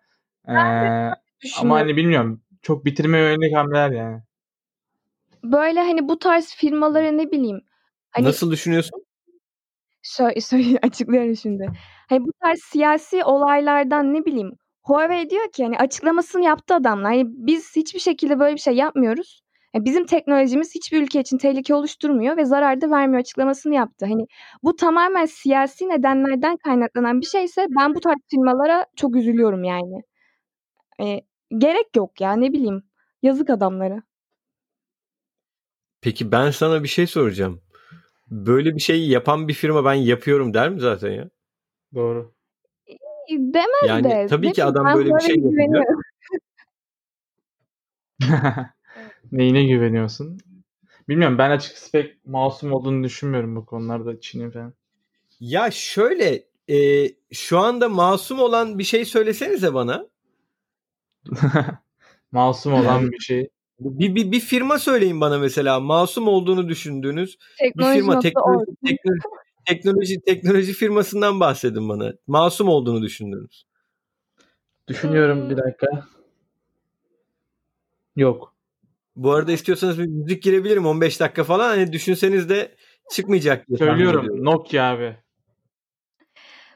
ee, 0.47 1.15
ama 1.59 1.75
hani 1.75 1.95
bilmiyorum 1.95 2.41
çok 2.61 2.85
bitirme 2.85 3.17
yönelik 3.17 3.55
hamleler 3.55 3.91
yani. 3.91 4.21
Böyle 5.43 5.79
hani 5.79 6.07
bu 6.07 6.19
tarz 6.19 6.55
firmalara 6.55 7.11
ne 7.11 7.31
bileyim. 7.31 7.61
Hani, 8.11 8.25
Nasıl 8.25 8.51
düşünüyorsun? 8.51 9.05
Şöyle, 10.01 10.41
şöyle 10.41 10.79
açıklıyorum 10.81 11.35
şimdi. 11.35 11.67
Hani 12.11 12.25
bu 12.25 12.31
tarz 12.43 12.59
siyasi 12.59 13.23
olaylardan 13.23 14.13
ne 14.13 14.25
bileyim 14.25 14.51
Huawei 14.83 15.29
diyor 15.29 15.51
ki 15.51 15.63
hani 15.63 15.77
açıklamasını 15.77 16.43
yaptı 16.43 16.75
adamlar. 16.75 17.11
Hani 17.11 17.25
biz 17.27 17.75
hiçbir 17.75 17.99
şekilde 17.99 18.39
böyle 18.39 18.55
bir 18.55 18.59
şey 18.59 18.73
yapmıyoruz. 18.75 19.41
Yani 19.73 19.85
bizim 19.85 20.05
teknolojimiz 20.05 20.75
hiçbir 20.75 21.03
ülke 21.03 21.19
için 21.19 21.37
tehlike 21.37 21.75
oluşturmuyor 21.75 22.37
ve 22.37 22.45
zarar 22.45 22.81
da 22.81 22.89
vermiyor 22.91 23.19
açıklamasını 23.19 23.75
yaptı. 23.75 24.05
Hani 24.05 24.25
bu 24.63 24.75
tamamen 24.75 25.25
siyasi 25.25 25.89
nedenlerden 25.89 26.57
kaynaklanan 26.57 27.21
bir 27.21 27.25
şeyse 27.25 27.67
ben 27.79 27.95
bu 27.95 27.99
tarz 27.99 28.19
firmalara 28.31 28.85
çok 28.95 29.15
üzülüyorum 29.15 29.63
yani. 29.63 30.01
Hani 30.97 31.21
gerek 31.57 31.95
yok 31.95 32.21
ya 32.21 32.33
ne 32.33 32.53
bileyim. 32.53 32.83
Yazık 33.21 33.49
adamlara. 33.49 34.03
Peki 36.01 36.31
ben 36.31 36.51
sana 36.51 36.83
bir 36.83 36.87
şey 36.87 37.07
soracağım. 37.07 37.61
Böyle 38.31 38.75
bir 38.75 38.81
şey 38.81 39.09
yapan 39.09 39.47
bir 39.47 39.53
firma 39.53 39.85
ben 39.85 39.93
yapıyorum 39.93 40.53
der 40.53 40.69
mi 40.69 40.79
zaten 40.79 41.11
ya? 41.11 41.29
Doğru. 41.95 42.33
Demez 43.29 43.87
yani, 43.87 44.03
de. 44.03 44.27
Tabii 44.29 44.51
ki 44.51 44.63
adam 44.63 44.95
böyle 44.95 45.15
bir 45.15 45.19
şey 45.19 45.35
yapıyor. 45.35 45.85
Neyine 49.31 49.65
güveniyorsun? 49.65 50.37
Bilmiyorum 51.09 51.37
ben 51.37 51.51
açıkçası 51.51 51.91
pek 51.91 52.25
masum 52.25 52.73
olduğunu 52.73 53.03
düşünmüyorum 53.03 53.55
bu 53.55 53.65
konularda 53.65 54.19
Çin'in 54.19 54.51
falan. 54.51 54.73
Ya 55.39 55.71
şöyle 55.71 56.43
e, 56.69 57.07
şu 57.31 57.59
anda 57.59 57.89
masum 57.89 58.39
olan 58.39 58.79
bir 58.79 58.83
şey 58.83 59.05
söylesenize 59.05 59.73
bana. 59.73 60.07
masum 62.31 62.73
olan 62.73 63.11
bir 63.11 63.19
şey. 63.19 63.49
Bir, 63.79 64.15
bir, 64.15 64.31
bir 64.31 64.39
firma 64.39 64.79
söyleyin 64.79 65.21
bana 65.21 65.39
mesela 65.39 65.79
masum 65.79 66.27
olduğunu 66.27 66.69
düşündüğünüz 66.69 67.37
teknoloji 67.59 67.95
bir 67.95 68.01
firma 68.01 68.19
teknoloji, 68.19 68.65
teknoloji, 68.85 69.21
teknoloji 69.65 70.21
teknoloji 70.21 70.73
firmasından 70.73 71.39
bahsedin 71.39 71.89
bana. 71.89 72.13
Masum 72.27 72.67
olduğunu 72.67 73.01
düşündüğünüz. 73.01 73.65
Düşünüyorum 74.87 75.49
bir 75.49 75.57
dakika. 75.57 75.87
Yok. 78.15 78.55
Bu 79.15 79.31
arada 79.31 79.51
istiyorsanız 79.51 79.99
bir 79.99 80.05
müzik 80.05 80.43
girebilirim 80.43 80.85
15 80.85 81.19
dakika 81.19 81.43
falan. 81.43 81.69
Hani 81.69 81.93
düşünseniz 81.93 82.49
de 82.49 82.75
çıkmayacak 83.11 83.67
diye 83.67 83.77
Söylüyorum 83.77 84.45
Nokia 84.45 84.83
abi. 84.83 85.15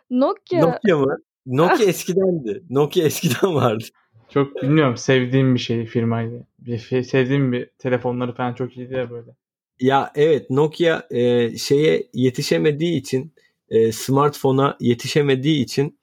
Nokia. 0.10 0.60
Nokia 0.60 0.98
mı? 0.98 1.18
Nokia 1.46 1.86
eskidendi. 1.86 2.64
Nokia 2.70 3.04
eskiden 3.04 3.56
vardı. 3.56 3.84
Çok 4.30 4.62
bilmiyorum 4.62 4.98
sevdiğim 4.98 5.56
bir 5.56 5.60
şey 5.60 5.86
firmaydı. 5.86 6.48
Bir 6.60 6.78
şey, 6.78 7.04
sevdiğim 7.04 7.52
bir 7.52 7.70
telefonları 7.78 8.34
falan 8.34 8.54
çok 8.54 8.78
iyiydi 8.78 8.94
ya 8.94 9.10
böyle. 9.10 9.32
Ya 9.80 10.12
evet 10.16 10.50
Nokia 10.50 11.08
e, 11.12 11.58
şeye 11.58 12.10
yetişemediği 12.14 12.98
için 13.00 13.34
e, 13.70 13.92
smartphone'a 13.92 14.78
yetişemediği 14.80 15.64
için 15.64 16.00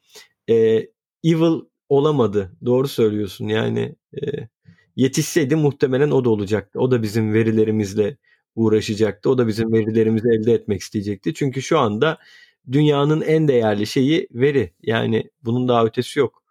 e, 0.51 0.55
evil 1.25 1.61
olamadı. 1.89 2.53
Doğru 2.65 2.89
söylüyorsun. 2.89 3.49
Yani 3.49 3.97
e, 4.23 4.27
yetişseydi 4.97 5.57
muhtemelen 5.57 6.11
o 6.11 6.25
da 6.25 6.31
olacaktı. 6.31 6.81
O 6.81 6.91
da 6.91 7.03
bizim 7.03 7.35
verilerimizle 7.35 8.17
uğraşacaktı. 8.55 9.31
O 9.31 9.39
da 9.39 9.47
bizim 9.47 9.73
verilerimizi 9.73 10.29
elde 10.29 10.53
etmek 10.55 10.81
isteyecekti. 10.81 11.35
Çünkü 11.35 11.63
şu 11.63 11.79
anda 11.79 12.19
dünyanın 12.73 13.21
en 13.21 13.49
değerli 13.49 13.87
şeyi 13.87 14.29
veri. 14.33 14.73
Yani 14.83 15.31
bunun 15.45 15.69
daha 15.69 15.85
ötesi 15.85 16.19
yok. 16.21 16.43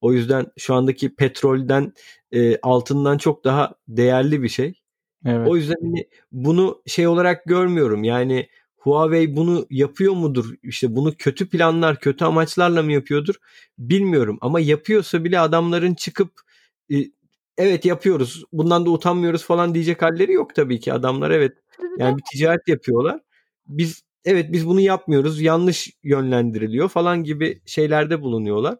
O 0.00 0.12
yüzden 0.12 0.46
şu 0.58 0.74
andaki 0.74 1.14
petrolden, 1.16 1.92
e, 2.32 2.58
altından 2.62 3.18
çok 3.18 3.44
daha 3.44 3.74
değerli 3.88 4.42
bir 4.42 4.48
şey. 4.48 4.81
Evet. 5.26 5.48
O 5.48 5.56
yüzden 5.56 5.76
hani 5.82 6.08
bunu 6.32 6.82
şey 6.86 7.06
olarak 7.06 7.44
görmüyorum. 7.44 8.04
Yani 8.04 8.48
Huawei 8.76 9.36
bunu 9.36 9.66
yapıyor 9.70 10.12
mudur? 10.12 10.54
İşte 10.62 10.96
bunu 10.96 11.14
kötü 11.18 11.48
planlar, 11.48 12.00
kötü 12.00 12.24
amaçlarla 12.24 12.82
mı 12.82 12.92
yapıyordur? 12.92 13.34
Bilmiyorum 13.78 14.38
ama 14.40 14.60
yapıyorsa 14.60 15.24
bile 15.24 15.40
adamların 15.40 15.94
çıkıp 15.94 16.32
e, 16.92 16.96
evet 17.58 17.84
yapıyoruz. 17.84 18.44
Bundan 18.52 18.86
da 18.86 18.90
utanmıyoruz 18.90 19.44
falan 19.44 19.74
diyecek 19.74 20.02
halleri 20.02 20.32
yok 20.32 20.54
tabii 20.54 20.80
ki. 20.80 20.92
Adamlar 20.92 21.30
evet 21.30 21.52
yani 21.98 22.16
bir 22.16 22.22
ticaret 22.32 22.68
yapıyorlar. 22.68 23.20
Biz 23.66 24.02
evet 24.24 24.52
biz 24.52 24.66
bunu 24.66 24.80
yapmıyoruz. 24.80 25.40
Yanlış 25.40 25.90
yönlendiriliyor 26.02 26.88
falan 26.88 27.24
gibi 27.24 27.60
şeylerde 27.66 28.20
bulunuyorlar. 28.22 28.78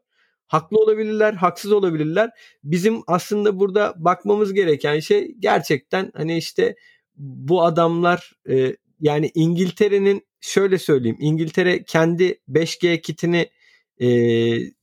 Haklı 0.52 0.78
olabilirler, 0.78 1.35
haksız 1.35 1.73
olabilirler. 1.73 2.30
Bizim 2.64 3.02
aslında 3.06 3.59
burada 3.59 3.94
bakmamız 3.97 4.52
gereken 4.52 5.00
şey 5.00 5.35
gerçekten 5.38 6.11
hani 6.14 6.37
işte 6.37 6.76
bu 7.16 7.62
adamlar 7.62 8.32
e, 8.49 8.76
yani 9.00 9.30
İngiltere'nin 9.35 10.26
şöyle 10.40 10.78
söyleyeyim 10.78 11.16
İngiltere 11.21 11.85
kendi 11.85 12.40
5G 12.49 13.00
kitini 13.00 13.50
e, 13.99 14.09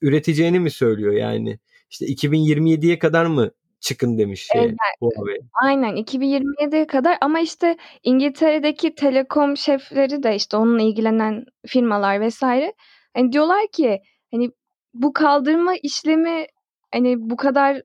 üreteceğini 0.01 0.59
mi 0.59 0.71
söylüyor 0.71 1.13
yani 1.13 1.59
işte 1.89 2.05
2027'ye 2.05 2.99
kadar 2.99 3.25
mı 3.25 3.51
çıkın 3.79 4.17
demiş 4.17 4.47
şey, 4.53 4.61
Evet. 4.61 4.75
Huawei. 4.99 5.37
Aynen 5.63 5.95
2027'ye 5.95 6.87
kadar 6.87 7.17
ama 7.21 7.39
işte 7.39 7.77
İngiltere'deki 8.03 8.95
telekom 8.95 9.57
şefleri 9.57 10.23
de 10.23 10.35
işte 10.35 10.57
onunla 10.57 10.81
ilgilenen 10.81 11.45
firmalar 11.67 12.21
vesaire 12.21 12.73
hani 13.13 13.31
diyorlar 13.31 13.67
ki 13.71 14.01
hani 14.31 14.51
bu 14.93 15.13
kaldırma 15.13 15.75
işlemi 15.83 16.45
hani 16.93 17.29
bu 17.29 17.37
kadar 17.37 17.81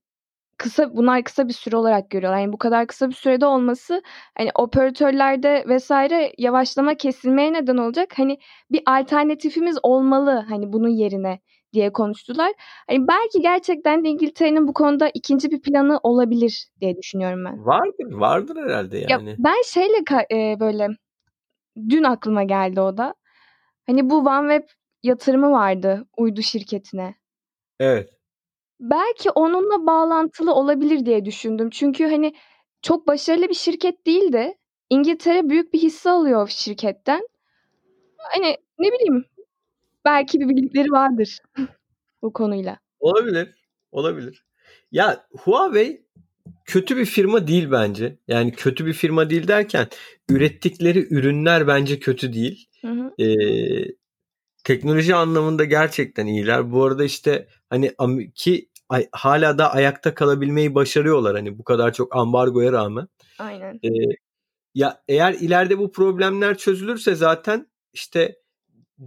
kısa 0.59 0.97
bunlar 0.97 1.25
kısa 1.25 1.49
bir 1.49 1.53
süre 1.53 1.77
olarak 1.77 2.11
görüyorlar. 2.11 2.41
Yani 2.41 2.53
bu 2.53 2.59
kadar 2.59 2.87
kısa 2.87 3.09
bir 3.09 3.15
sürede 3.15 3.47
olması 3.47 4.03
hani 4.39 4.51
operatörlerde 4.55 5.65
vesaire 5.69 6.33
yavaşlama 6.39 6.95
kesilmeye 6.95 7.53
neden 7.53 7.77
olacak. 7.77 8.13
Hani 8.17 8.39
bir 8.73 8.83
alternatifimiz 8.87 9.79
olmalı 9.83 10.45
hani 10.49 10.73
bunun 10.73 10.89
yerine 10.89 11.41
diye 11.73 11.93
konuştular. 11.93 12.53
Hani 12.87 13.09
belki 13.09 13.41
gerçekten 13.41 14.05
de 14.05 14.09
İngiltere'nin 14.09 14.69
bu 14.69 14.73
konuda 14.73 15.11
ikinci 15.15 15.51
bir 15.51 15.61
planı 15.61 16.01
olabilir 16.03 16.67
diye 16.81 16.97
düşünüyorum 16.97 17.45
ben. 17.45 17.67
Vardır, 17.67 18.13
vardır 18.13 18.57
herhalde 18.57 18.99
Ya 18.99 19.07
yani. 19.09 19.35
ben 19.39 19.63
şeyle 19.65 19.97
e, 20.33 20.61
böyle 20.61 20.89
dün 21.89 22.03
aklıma 22.03 22.43
geldi 22.43 22.81
o 22.81 22.97
da. 22.97 23.15
Hani 23.87 24.11
bu 24.11 24.19
OneWeb 24.19 24.69
yatırımı 25.05 25.51
vardı 25.51 26.07
uydu 26.17 26.43
şirketine. 26.43 27.15
Evet. 27.81 28.11
Belki 28.81 29.31
onunla 29.31 29.87
bağlantılı 29.87 30.55
olabilir 30.55 31.07
diye 31.07 31.25
düşündüm. 31.25 31.71
Çünkü 31.71 32.05
hani 32.05 32.35
çok 32.83 33.07
başarılı 33.07 33.49
bir 33.49 33.55
şirket 33.55 34.07
değildi. 34.07 34.55
İngiltere 34.91 35.49
büyük 35.49 35.75
bir 35.75 35.79
hisse 35.79 36.11
alıyor 36.11 36.49
şirketten. 36.49 37.29
Hani 38.19 38.57
ne 38.79 38.93
bileyim 38.93 39.25
belki 40.05 40.41
bir 40.41 40.49
bildikleri 40.49 40.91
vardır 40.91 41.39
bu 42.23 42.33
konuyla. 42.33 42.79
Olabilir. 43.01 43.49
Olabilir. 43.93 44.45
Ya 44.93 45.27
Huawei 45.31 46.05
kötü 46.65 46.97
bir 46.97 47.05
firma 47.05 47.47
değil 47.47 47.71
bence. 47.71 48.19
Yani 48.29 48.53
kötü 48.53 48.87
bir 48.87 48.93
firma 48.93 49.31
değil 49.31 49.49
derken 49.49 49.87
ürettikleri 50.29 51.15
ürünler 51.15 51.67
bence 51.67 51.99
kötü 51.99 52.33
değil. 52.33 52.69
Hı 52.81 52.89
hı. 52.89 53.15
Ee, 53.19 54.04
teknoloji 54.65 55.15
anlamında 55.15 55.65
gerçekten 55.65 56.27
iyiler. 56.27 56.73
Bu 56.73 56.85
arada 56.85 57.05
işte 57.05 57.49
hani 57.71 57.95
ki 58.35 58.69
ay- 58.89 59.09
hala 59.13 59.59
da 59.59 59.73
ayakta 59.73 60.15
kalabilmeyi 60.15 60.75
başarıyorlar 60.75 61.37
hani 61.37 61.59
bu 61.59 61.65
kadar 61.65 61.93
çok 61.93 62.17
ambargoya 62.17 62.73
rağmen. 62.73 63.09
Aynen. 63.39 63.81
Ee, 63.85 63.89
ya 64.75 65.03
eğer 65.09 65.33
ileride 65.33 65.79
bu 65.79 65.93
problemler 65.93 66.59
çözülürse 66.59 67.15
zaten 67.15 67.67
işte 67.93 68.37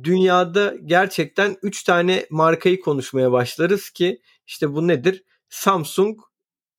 dünyada 0.04 0.76
gerçekten 0.86 1.58
3 1.62 1.84
tane 1.84 2.26
markayı 2.30 2.80
konuşmaya 2.80 3.32
başlarız 3.32 3.90
ki 3.90 4.22
işte 4.48 4.74
bu 4.74 4.88
nedir? 4.88 5.24
Samsung, 5.50 6.20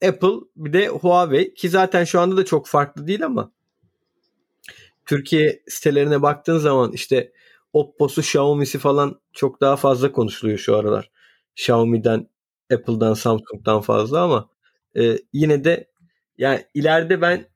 Apple 0.09 0.37
bir 0.57 0.73
de 0.73 0.88
Huawei 0.88 1.55
ki 1.55 1.69
zaten 1.69 2.05
şu 2.05 2.21
anda 2.21 2.37
da 2.37 2.45
çok 2.45 2.67
farklı 2.67 3.07
değil 3.07 3.25
ama 3.25 3.53
Türkiye 5.07 5.62
sitelerine 5.69 6.23
baktığın 6.23 6.59
zaman 6.59 6.93
işte 6.93 7.33
Oppo'su, 7.72 8.20
Xiaomi'si 8.20 8.78
falan 8.78 9.20
çok 9.33 9.61
daha 9.61 9.76
fazla 9.76 10.12
konuşuluyor 10.12 10.59
şu 10.59 10.76
aralar. 10.76 11.11
Xiaomi'den, 11.57 12.28
Apple'dan, 12.72 13.14
Samsung'dan 13.14 13.81
fazla 13.81 14.22
ama 14.22 14.48
e, 14.96 15.18
yine 15.33 15.64
de 15.64 15.90
yani 16.38 16.64
ileride 16.74 17.20
ben 17.20 17.46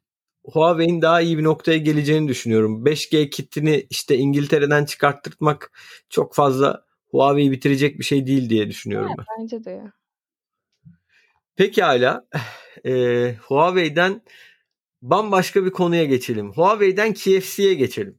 Huawei'in 0.44 1.02
daha 1.02 1.20
iyi 1.20 1.38
bir 1.38 1.44
noktaya 1.44 1.78
geleceğini 1.78 2.28
düşünüyorum. 2.28 2.84
5G 2.86 3.30
kitini 3.30 3.86
işte 3.90 4.16
İngiltere'den 4.16 4.84
çıkarttırmak 4.84 5.72
çok 6.08 6.34
fazla 6.34 6.84
Huawei'yi 7.10 7.52
bitirecek 7.52 7.98
bir 7.98 8.04
şey 8.04 8.26
değil 8.26 8.50
diye 8.50 8.68
düşünüyorum 8.68 9.12
ben. 9.18 9.24
Bence 9.38 9.64
de 9.64 9.70
ya. 9.70 9.92
Pekala. 11.56 12.26
E, 12.86 13.34
Huawei'den 13.34 14.22
bambaşka 15.02 15.64
bir 15.64 15.70
konuya 15.70 16.04
geçelim. 16.04 16.52
Huawei'den 16.52 17.14
KFC'ye 17.14 17.74
geçelim. 17.74 18.18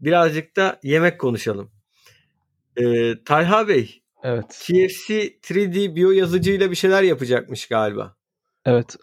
Birazcık 0.00 0.56
da 0.56 0.80
yemek 0.82 1.20
konuşalım. 1.20 1.70
E, 2.76 3.14
Talha 3.24 3.68
Bey, 3.68 4.02
Evet. 4.22 4.46
KFC 4.66 5.38
3D 5.42 5.94
biyo 5.94 6.10
yazıcıyla 6.10 6.70
bir 6.70 6.76
şeyler 6.76 7.02
yapacakmış 7.02 7.68
galiba. 7.68 8.16
Evet. 8.64 8.96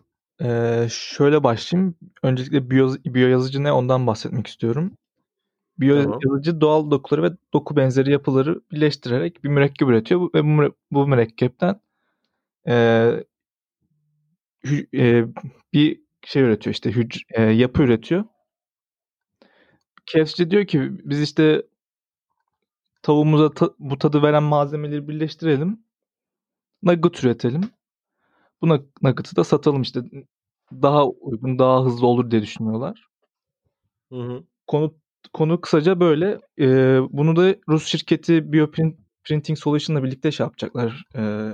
Ee, 0.43 0.87
şöyle 0.91 1.43
başlayayım. 1.43 1.95
Öncelikle 2.23 2.69
biyo, 2.69 2.95
biyo 3.05 3.27
yazıcı 3.27 3.63
ne 3.63 3.71
ondan 3.71 4.07
bahsetmek 4.07 4.47
istiyorum. 4.47 4.97
Biyo 5.79 6.03
Tamam. 6.03 6.19
yazıcı 6.25 6.61
doğal 6.61 6.91
dokuları 6.91 7.23
ve 7.23 7.29
doku 7.53 7.75
benzeri 7.75 8.11
yapıları 8.11 8.61
birleştirerek 8.71 9.43
bir 9.43 9.49
mürekkep 9.49 9.87
üretiyor 9.87 10.29
ve 10.33 10.43
bu, 10.43 10.75
bu 10.91 11.07
mürekkepten 11.07 11.81
ee, 12.67 13.23
hü- 14.65 14.87
ee, 14.95 15.25
bir 15.73 16.01
şey 16.25 16.43
üretiyor 16.43 16.73
işte 16.73 16.89
hüc- 16.91 17.23
ee, 17.31 17.41
yapı 17.41 17.83
üretiyor. 17.83 18.23
KFC 20.07 20.51
diyor 20.51 20.65
ki 20.67 20.91
biz 21.05 21.21
işte 21.21 21.63
tavuğumuza 23.03 23.53
ta- 23.53 23.73
bu 23.79 23.97
tadı 23.97 24.21
veren 24.21 24.43
malzemeleri 24.43 25.07
birleştirelim. 25.07 25.79
Nugget 26.83 27.23
üretelim. 27.23 27.61
Bu 28.61 28.67
nug- 28.67 28.87
nugget'ı 29.03 29.35
da 29.35 29.43
satalım 29.43 29.81
işte. 29.81 30.01
Daha 30.71 31.07
uygun, 31.07 31.59
daha 31.59 31.85
hızlı 31.85 32.07
olur 32.07 32.31
diye 32.31 32.41
düşünüyorlar. 32.41 33.07
Hı 34.11 34.15
hı. 34.15 34.43
Konu 34.67 34.95
konu 35.33 35.61
kısaca 35.61 35.99
böyle. 35.99 36.39
Ee, 36.59 36.99
bunu 37.09 37.35
da 37.35 37.55
Rus 37.69 37.85
şirketi 37.87 38.53
Bioprint 38.53 38.95
Printing 39.23 39.57
Solution'la 39.59 40.03
birlikte 40.03 40.31
şey 40.31 40.43
yapacaklar, 40.43 41.03
e, 41.15 41.51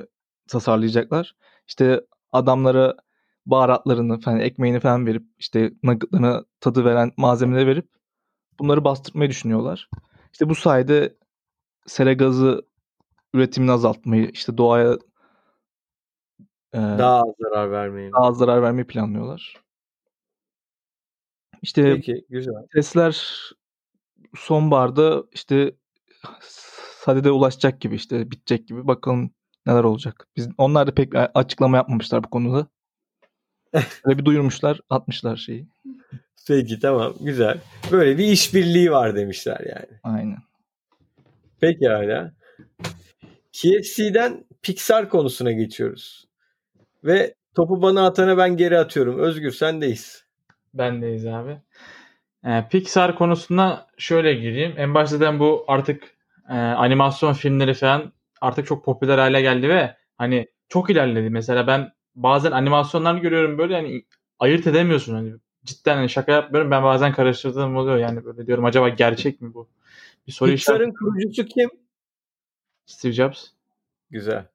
tasarlayacaklar. 0.48 1.36
İşte 1.68 2.02
adamlara 2.32 2.96
baharatlarını 3.46 4.20
falan, 4.20 4.40
ekmeğini 4.40 4.80
falan 4.80 5.06
verip 5.06 5.24
işte 5.40 5.72
nuggetlarına 5.84 6.46
tadı 6.60 6.86
veren 6.86 7.12
malzemeleri 7.18 7.68
verip 7.68 7.88
bunları 8.60 8.84
bastırmayı 8.84 9.30
düşünüyorlar. 9.30 9.90
İşte 10.34 10.50
bu 10.50 10.56
sayede 10.56 11.16
sera 11.86 12.14
gazı 12.14 12.66
üretimini 13.34 13.72
azaltmayı, 13.72 14.30
işte 14.30 14.58
doğaya 14.58 14.98
e, 16.74 16.78
Daha 16.78 17.20
az 17.22 17.34
zarar 17.40 17.72
vermeyin. 17.72 18.12
daha 18.14 18.28
az 18.28 18.38
zarar 18.38 18.62
vermeyi 18.62 18.88
planlıyorlar. 18.88 19.64
İşte 21.62 21.84
Peki 21.96 22.26
güzel. 22.30 22.54
testler 22.74 23.28
sonbaharda 24.36 25.24
işte 25.32 25.76
sadede 26.42 27.32
ulaşacak 27.32 27.82
gibi 27.82 27.96
işte 27.96 28.32
bitecek 28.32 28.68
gibi 28.68 28.88
bakalım 28.88 29.32
neler 29.66 29.84
olacak. 29.84 30.28
Biz 30.36 30.50
onlar 30.58 30.88
da 30.88 30.94
pek 30.94 31.14
açıklama 31.34 31.78
yapmamışlar 31.78 32.24
bu 32.24 32.30
konuda. 32.30 32.68
Böyle 34.06 34.18
bir 34.18 34.26
duyurmuşlar, 34.26 34.80
atmışlar 34.90 35.38
şeyi. 35.38 35.68
Peki 36.48 36.80
tamam 36.80 37.14
güzel. 37.22 37.58
Böyle 37.92 38.18
bir 38.18 38.26
işbirliği 38.26 38.92
var 38.92 39.16
demişler 39.16 39.60
yani. 39.60 40.00
Aynen. 40.04 40.38
Peki 41.62 41.88
hala. 41.88 42.34
KFC'den 43.54 44.46
Pixar 44.62 45.10
konusuna 45.10 45.52
geçiyoruz. 45.52 46.28
Ve 47.04 47.36
topu 47.56 47.82
bana 47.82 48.06
atana 48.08 48.38
ben 48.38 48.58
geri 48.58 48.78
atıyorum. 48.78 49.20
Özgür 49.20 49.52
sendeyiz. 49.52 50.26
Bendeyiz 50.74 51.26
abi. 51.26 51.58
Ee, 52.46 52.68
Pixar 52.72 53.16
konusuna 53.16 53.88
şöyle 53.98 54.34
gireyim. 54.34 54.74
En 54.78 54.94
başta 54.94 55.40
bu 55.40 55.66
artık 55.68 56.04
e, 56.50 56.54
animasyon 56.54 57.34
filmleri 57.34 57.74
falan 57.74 58.14
artık 58.42 58.68
çok 58.68 58.86
popüler 58.86 59.18
hale 59.18 59.42
geldi 59.42 59.70
ve 59.70 59.96
hani 60.18 60.48
çok 60.70 60.90
ilerledi. 60.90 61.30
Mesela 61.30 61.68
ben 61.68 61.92
bazen 62.16 62.52
animasyonlar 62.52 63.16
görüyorum 63.16 63.58
böyle 63.58 63.76
hani 63.76 64.06
ayırt 64.40 64.68
edemiyorsun 64.68 65.14
hani 65.14 65.34
cidden 65.66 65.96
hani 65.96 66.10
şaka 66.10 66.32
yapmıyorum 66.32 66.72
ben 66.72 66.84
bazen 66.84 67.14
karıştırdığım 67.14 67.76
oluyor 67.76 67.98
yani 67.98 68.26
böyle 68.26 68.48
diyorum 68.48 68.66
acaba 68.66 68.90
gerçek 68.90 69.42
mi 69.42 69.54
bu? 69.54 69.70
Bir 70.28 70.32
soru 70.32 70.52
Pixar'ın 70.52 70.94
kurucusu 70.94 71.46
kim? 71.46 71.70
Steve 72.86 73.14
Jobs. 73.14 73.46
Güzel. 74.10 74.46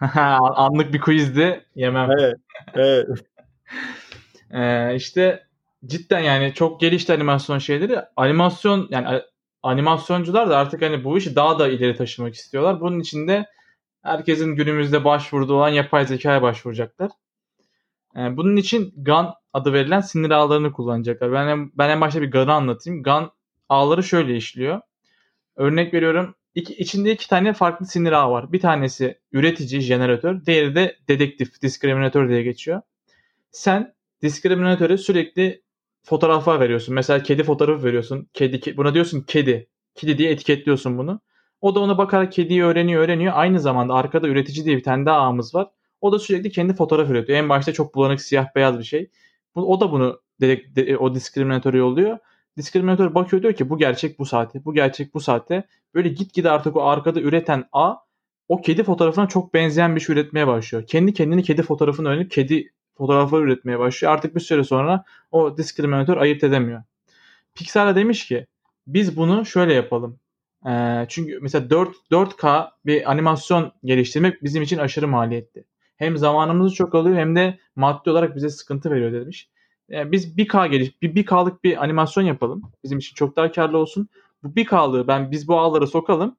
Anlık 0.38 0.92
bir 0.92 1.00
quizdi. 1.00 1.64
Yemem. 1.74 2.10
Evet. 2.10 2.36
Evet. 2.74 3.06
ee, 4.50 4.94
işte 4.94 5.46
cidden 5.86 6.20
yani 6.20 6.54
çok 6.54 6.80
gelişti 6.80 7.12
animasyon 7.12 7.58
şeyleri. 7.58 8.00
Animasyon 8.16 8.88
yani 8.90 9.22
animasyoncular 9.62 10.50
da 10.50 10.58
artık 10.58 10.82
hani 10.82 11.04
bu 11.04 11.18
işi 11.18 11.36
daha 11.36 11.58
da 11.58 11.68
ileri 11.68 11.96
taşımak 11.96 12.34
istiyorlar. 12.34 12.80
Bunun 12.80 13.00
için 13.00 13.28
de 13.28 13.46
herkesin 14.04 14.56
günümüzde 14.56 15.04
başvurduğu 15.04 15.54
olan 15.54 15.68
yapay 15.68 16.06
zekaya 16.06 16.42
başvuracaklar. 16.42 17.10
Ee, 18.16 18.36
bunun 18.36 18.56
için 18.56 18.94
GAN 18.96 19.34
adı 19.52 19.72
verilen 19.72 20.00
sinir 20.00 20.30
ağlarını 20.30 20.72
kullanacaklar. 20.72 21.32
Ben 21.32 21.46
en, 21.46 21.70
ben 21.78 21.90
en 21.90 22.00
başta 22.00 22.22
bir 22.22 22.30
GAN'ı 22.30 22.52
anlatayım. 22.52 23.02
GAN 23.02 23.32
ağları 23.68 24.02
şöyle 24.02 24.36
işliyor. 24.36 24.80
Örnek 25.56 25.94
veriyorum 25.94 26.34
iki, 26.54 26.74
içinde 26.74 27.12
iki 27.12 27.28
tane 27.28 27.52
farklı 27.52 27.86
sinir 27.86 28.12
ağı 28.12 28.30
var. 28.30 28.52
Bir 28.52 28.60
tanesi 28.60 29.18
üretici, 29.32 29.80
jeneratör. 29.80 30.46
Diğeri 30.46 30.74
de 30.74 30.96
dedektif, 31.08 31.62
diskriminatör 31.62 32.28
diye 32.28 32.42
geçiyor. 32.42 32.82
Sen 33.50 33.94
diskriminatöre 34.22 34.98
sürekli 34.98 35.62
fotoğraflar 36.02 36.60
veriyorsun. 36.60 36.94
Mesela 36.94 37.22
kedi 37.22 37.42
fotoğrafı 37.42 37.84
veriyorsun. 37.84 38.28
Kedi, 38.32 38.76
buna 38.76 38.94
diyorsun 38.94 39.20
kedi. 39.20 39.68
Kedi 39.94 40.18
diye 40.18 40.30
etiketliyorsun 40.30 40.98
bunu. 40.98 41.20
O 41.64 41.74
da 41.74 41.80
ona 41.80 41.98
bakarak 41.98 42.32
kediyi 42.32 42.64
öğreniyor 42.64 43.02
öğreniyor. 43.02 43.32
Aynı 43.36 43.60
zamanda 43.60 43.94
arkada 43.94 44.28
üretici 44.28 44.64
diye 44.64 44.76
bir 44.76 44.82
tane 44.82 45.06
daha 45.06 45.16
ağımız 45.16 45.54
var. 45.54 45.68
O 46.00 46.12
da 46.12 46.18
sürekli 46.18 46.50
kendi 46.50 46.74
fotoğraf 46.74 47.10
üretiyor. 47.10 47.38
En 47.38 47.48
başta 47.48 47.72
çok 47.72 47.94
bulanık 47.94 48.20
siyah 48.20 48.46
beyaz 48.54 48.78
bir 48.78 48.84
şey. 48.84 49.10
O 49.54 49.80
da 49.80 49.92
bunu 49.92 50.20
o 50.98 51.14
diskriminatörü 51.14 51.78
yolluyor. 51.78 52.18
Diskriminatör 52.56 53.14
bakıyor 53.14 53.42
diyor 53.42 53.54
ki 53.54 53.70
bu 53.70 53.78
gerçek 53.78 54.18
bu 54.18 54.26
saate, 54.26 54.64
bu 54.64 54.74
gerçek 54.74 55.14
bu 55.14 55.20
saate. 55.20 55.64
Böyle 55.94 56.08
gitgide 56.08 56.50
artık 56.50 56.76
o 56.76 56.82
arkada 56.82 57.20
üreten 57.20 57.64
A 57.72 57.94
o 58.48 58.60
kedi 58.60 58.82
fotoğrafına 58.84 59.28
çok 59.28 59.54
benzeyen 59.54 59.96
bir 59.96 60.00
şey 60.00 60.14
üretmeye 60.14 60.46
başlıyor. 60.46 60.86
Kendi 60.86 61.12
kendini 61.12 61.42
kedi 61.42 61.62
fotoğrafını 61.62 62.08
öğrenip 62.08 62.30
kedi 62.30 62.72
fotoğrafları 62.98 63.42
üretmeye 63.42 63.78
başlıyor. 63.78 64.12
Artık 64.12 64.34
bir 64.34 64.40
süre 64.40 64.64
sonra 64.64 65.04
o 65.30 65.56
diskriminatör 65.56 66.16
ayırt 66.16 66.44
edemiyor. 66.44 66.82
Pixar 67.54 67.96
demiş 67.96 68.26
ki 68.26 68.46
biz 68.86 69.16
bunu 69.16 69.46
şöyle 69.46 69.74
yapalım. 69.74 70.18
Ee, 70.66 71.06
çünkü 71.08 71.38
mesela 71.42 71.70
4, 71.70 71.96
4K 72.10 72.70
bir 72.86 73.10
animasyon 73.10 73.72
geliştirmek 73.84 74.42
bizim 74.42 74.62
için 74.62 74.78
aşırı 74.78 75.08
maliyetli. 75.08 75.64
Hem 75.96 76.16
zamanımızı 76.16 76.74
çok 76.74 76.94
alıyor 76.94 77.16
hem 77.16 77.36
de 77.36 77.58
maddi 77.76 78.10
olarak 78.10 78.36
bize 78.36 78.48
sıkıntı 78.48 78.90
veriyor 78.90 79.12
demiş. 79.12 79.48
Ee, 79.90 80.12
biz 80.12 80.38
1K 80.38 80.66
geliş, 80.66 81.02
bir 81.02 81.14
1K'lık 81.14 81.64
bir 81.64 81.84
animasyon 81.84 82.24
yapalım. 82.24 82.62
Bizim 82.84 82.98
için 82.98 83.14
çok 83.14 83.36
daha 83.36 83.52
karlı 83.52 83.78
olsun. 83.78 84.08
Bu 84.42 84.48
1K'lığı 84.48 85.08
ben 85.08 85.30
biz 85.30 85.48
bu 85.48 85.58
ağlara 85.58 85.86
sokalım. 85.86 86.36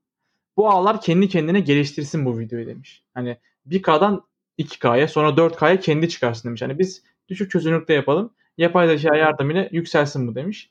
Bu 0.57 0.69
ağlar 0.69 1.01
kendi 1.01 1.29
kendine 1.29 1.59
geliştirsin 1.59 2.25
bu 2.25 2.39
videoyu 2.39 2.67
demiş. 2.67 3.03
Hani 3.13 3.37
1K'dan 3.67 4.23
2K'ya 4.59 5.07
sonra 5.07 5.29
4K'ya 5.29 5.79
kendi 5.79 6.09
çıkarsın 6.09 6.49
demiş. 6.49 6.61
Hani 6.61 6.79
biz 6.79 7.03
düşük 7.29 7.51
çözünürlükte 7.51 7.93
yapalım. 7.93 8.33
Yapay 8.57 8.97
zeka 8.97 9.15
yardımıyla 9.15 9.69
yükselsin 9.71 10.27
bu 10.27 10.35
demiş. 10.35 10.69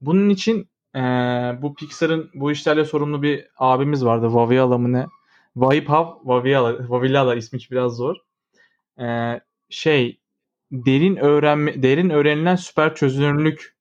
Bunun 0.00 0.28
için 0.28 0.68
e, 0.98 1.02
bu 1.62 1.74
Pixar'ın 1.74 2.30
bu 2.34 2.52
işlerle 2.52 2.84
sorumlu 2.84 3.22
bir 3.22 3.46
abimiz 3.58 4.04
vardı. 4.04 4.34
Vaviala 4.34 4.78
mı 4.78 4.92
ne? 4.92 5.06
Vahipav 5.56 6.14
Vaviala, 6.24 6.90
Vavilala 6.90 7.34
ismi 7.34 7.58
biraz 7.70 7.96
zor. 7.96 8.16
E, 9.00 9.40
şey 9.70 10.20
derin 10.72 11.16
öğrenme 11.16 11.82
derin 11.82 12.10
öğrenilen 12.10 12.56
süper 12.56 12.94
çözünürlük 12.94 13.76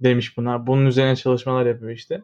demiş 0.00 0.36
buna. 0.36 0.66
Bunun 0.66 0.86
üzerine 0.86 1.16
çalışmalar 1.16 1.66
yapıyor 1.66 1.90
işte. 1.90 2.22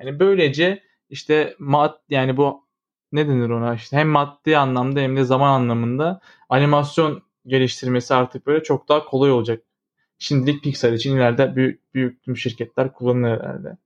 Yani 0.00 0.20
böylece 0.20 0.82
işte 1.10 1.56
mad 1.58 1.94
yani 2.08 2.36
bu 2.36 2.66
ne 3.12 3.28
denir 3.28 3.50
ona 3.50 3.74
işte 3.74 3.96
hem 3.96 4.08
maddi 4.08 4.58
anlamda 4.58 5.00
hem 5.00 5.16
de 5.16 5.24
zaman 5.24 5.52
anlamında 5.52 6.20
animasyon 6.48 7.22
geliştirmesi 7.46 8.14
artık 8.14 8.46
böyle 8.46 8.62
çok 8.62 8.88
daha 8.88 9.04
kolay 9.04 9.30
olacak. 9.32 9.62
Şimdilik 10.18 10.62
Pixar 10.62 10.92
için 10.92 11.16
ileride 11.16 11.56
büyük, 11.56 11.94
büyük 11.94 12.22
tüm 12.22 12.36
şirketler 12.36 12.92
kullanır 12.92 13.40
herhalde. 13.40 13.76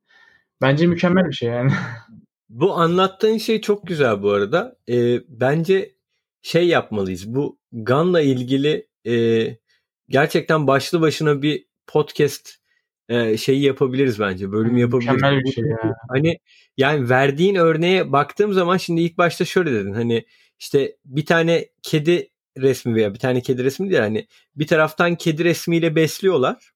Bence 0.62 0.86
mükemmel 0.86 1.24
bir 1.28 1.34
şey 1.34 1.48
yani. 1.48 1.72
Bu 2.48 2.72
anlattığın 2.72 3.38
şey 3.38 3.60
çok 3.60 3.86
güzel 3.86 4.22
bu 4.22 4.30
arada. 4.30 4.76
Ee, 4.88 5.20
bence 5.28 5.94
şey 6.42 6.68
yapmalıyız. 6.68 7.34
Bu 7.34 7.58
Gun'la 7.72 8.20
ilgili 8.20 8.86
e, 9.06 9.46
gerçekten 10.08 10.66
başlı 10.66 11.00
başına 11.00 11.42
bir 11.42 11.66
podcast 11.86 12.50
e, 13.08 13.36
şeyi 13.36 13.62
yapabiliriz 13.62 14.20
bence. 14.20 14.52
Bölüm 14.52 14.76
yapabiliriz. 14.76 15.14
Mükemmel 15.14 15.44
bir 15.44 15.52
şey 15.52 15.64
ya. 15.64 15.94
Hani 16.08 16.38
yani 16.76 17.10
verdiğin 17.10 17.54
örneğe 17.54 18.12
baktığım 18.12 18.52
zaman 18.52 18.76
şimdi 18.76 19.00
ilk 19.00 19.18
başta 19.18 19.44
şöyle 19.44 19.72
dedin. 19.72 19.92
Hani 19.92 20.24
işte 20.58 20.96
bir 21.04 21.26
tane 21.26 21.68
kedi 21.82 22.30
resmi 22.62 22.94
veya 22.94 23.14
bir 23.14 23.18
tane 23.18 23.40
kedi 23.40 23.64
resmi 23.64 23.90
değil 23.90 24.02
hani 24.02 24.26
bir 24.56 24.66
taraftan 24.66 25.16
kedi 25.16 25.44
resmiyle 25.44 25.96
besliyorlar. 25.96 26.70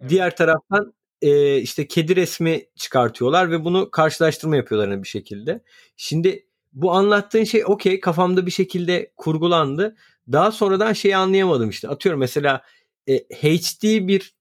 Evet. 0.00 0.10
Diğer 0.10 0.36
taraftan 0.36 0.94
e, 1.22 1.56
işte 1.58 1.88
kedi 1.88 2.16
resmi 2.16 2.62
çıkartıyorlar 2.76 3.50
ve 3.50 3.64
bunu 3.64 3.90
karşılaştırma 3.90 4.56
yapıyorlar 4.56 5.02
bir 5.02 5.08
şekilde. 5.08 5.62
Şimdi 5.96 6.46
bu 6.72 6.92
anlattığın 6.92 7.44
şey 7.44 7.64
okey 7.66 8.00
kafamda 8.00 8.46
bir 8.46 8.50
şekilde 8.50 9.12
kurgulandı. 9.16 9.96
Daha 10.32 10.52
sonradan 10.52 10.92
şeyi 10.92 11.16
anlayamadım 11.16 11.70
işte. 11.70 11.88
Atıyorum 11.88 12.20
mesela 12.20 12.62
e, 13.06 13.18
HD 13.18 14.08
bir 14.08 14.34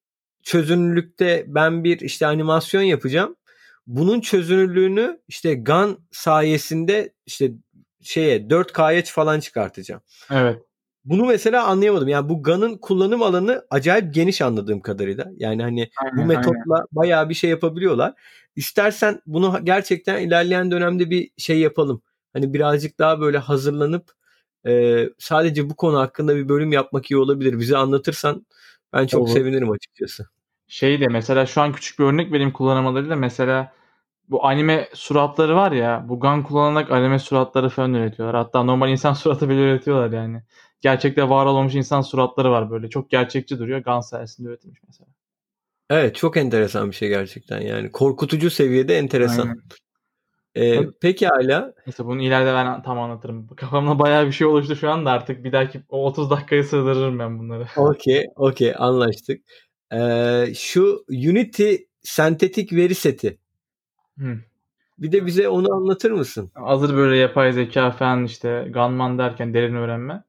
çözünürlükte 0.44 1.46
ben 1.48 1.84
bir 1.84 2.00
işte 2.00 2.28
animasyon 2.28 2.82
yapacağım. 2.82 3.36
Bunun 3.88 4.22
çözünürlüğünü 4.22 5.20
işte 5.28 5.54
GAN 5.54 6.00
sayesinde 6.12 7.14
işte 7.26 7.52
şeye 8.02 8.50
4K'ya 8.50 9.02
falan 9.06 9.40
çıkartacağım. 9.40 10.02
Evet. 10.32 10.62
Bunu 11.06 11.26
mesela 11.26 11.66
anlayamadım. 11.66 12.08
Yani 12.08 12.30
bu 12.30 12.44
GAN'ın 12.44 12.78
kullanım 12.78 13.22
alanı 13.22 13.66
acayip 13.70 14.14
geniş 14.14 14.42
anladığım 14.42 14.82
kadarıyla. 14.82 15.26
Yani 15.38 15.64
hani 15.64 15.90
aynen, 16.04 16.18
bu 16.18 16.26
metotla 16.26 16.76
aynen. 16.76 16.88
bayağı 16.92 17.30
bir 17.30 17.34
şey 17.34 17.50
yapabiliyorlar. 17.50 18.14
İstersen 18.56 19.22
bunu 19.26 19.60
gerçekten 19.64 20.22
ilerleyen 20.22 20.72
dönemde 20.72 21.10
bir 21.10 21.30
şey 21.38 21.60
yapalım. 21.60 22.02
Hani 22.34 22.54
birazcık 22.54 23.00
daha 23.00 23.22
böyle 23.22 23.38
hazırlanıp 23.38 24.12
e, 24.68 25.04
sadece 25.20 25.70
bu 25.70 25.76
konu 25.76 26.00
hakkında 26.00 26.36
bir 26.36 26.50
bölüm 26.50 26.72
yapmak 26.72 27.12
iyi 27.12 27.18
olabilir. 27.18 27.60
Bize 27.60 27.78
anlatırsan 27.78 28.46
ben 28.94 29.08
çok 29.08 29.22
Olur. 29.22 29.34
sevinirim 29.34 29.72
açıkçası. 29.72 30.28
Şey 30.68 31.02
de 31.02 31.08
mesela 31.08 31.46
şu 31.46 31.62
an 31.62 31.74
küçük 31.74 32.00
bir 32.00 32.04
örnek 32.04 32.32
vereyim 32.32 32.52
kullanamalarıyla 32.52 33.16
mesela 33.16 33.74
bu 34.30 34.46
anime 34.46 34.90
suratları 34.94 35.56
var 35.56 35.72
ya 35.72 36.06
bu 36.10 36.20
GAN 36.20 36.44
kullanarak 36.44 36.92
anime 36.92 37.20
suratları 37.20 37.70
falan 37.70 37.94
üretiyorlar. 37.94 38.36
Hatta 38.36 38.64
normal 38.64 38.90
insan 38.90 39.14
suratı 39.24 39.50
bile 39.50 39.60
üretiyorlar 39.60 40.18
yani. 40.18 40.42
Gerçekte 40.82 41.30
var 41.30 41.46
olmuş 41.46 41.76
insan 41.76 42.02
suratları 42.02 42.52
var 42.52 42.72
böyle. 42.72 42.90
Çok 42.90 43.10
gerçekçi 43.10 43.60
duruyor. 43.60 43.80
GAN 43.80 44.00
sayesinde 44.00 44.50
üretilmiş 44.50 44.80
mesela. 44.88 45.08
Evet 45.90 46.16
çok 46.16 46.38
enteresan 46.38 46.90
bir 46.90 46.96
şey 46.96 47.10
gerçekten 47.10 47.62
yani. 47.62 47.92
Korkutucu 47.92 48.50
seviyede 48.50 48.98
enteresan. 48.98 49.48
Aynen. 49.48 49.62
Ee, 50.56 50.90
peki 51.02 51.28
hala. 51.28 51.74
Neyse 51.88 52.06
bunu 52.06 52.22
ileride 52.22 52.54
ben 52.54 52.84
tam 52.84 53.00
anlatırım. 53.00 53.48
Kafamda 53.48 54.00
bayağı 54.00 54.28
bir 54.28 54.32
şey 54.32 54.48
oluştu 54.48 54.76
şu 54.76 54.90
anda 54.90 55.12
artık 55.12 55.44
bir 55.44 55.52
dahaki 55.52 55.82
o 55.90 56.06
30 56.06 56.30
dakikayı 56.30 56.64
sığdırırım 56.64 57.20
ben 57.20 57.40
bunları. 57.40 57.68
Okey 57.78 58.26
okey 58.36 58.74
anlaştık. 58.78 59.42
Ee, 59.94 60.46
şu 60.56 61.06
Unity 61.10 61.76
sentetik 62.02 62.74
veri 62.74 62.96
seti. 62.96 63.38
Hı. 64.18 64.38
Bir 65.00 65.12
de 65.12 65.26
bize 65.26 65.50
onu 65.50 65.74
anlatır 65.74 66.12
mısın? 66.12 66.52
Hazır 66.54 66.96
böyle 66.96 67.18
yapay 67.18 67.54
zeka 67.54 67.92
falan 67.92 68.26
işte 68.26 68.68
Gunman 68.74 69.18
derken 69.18 69.54
derin 69.54 69.76
öğrenme. 69.76 70.24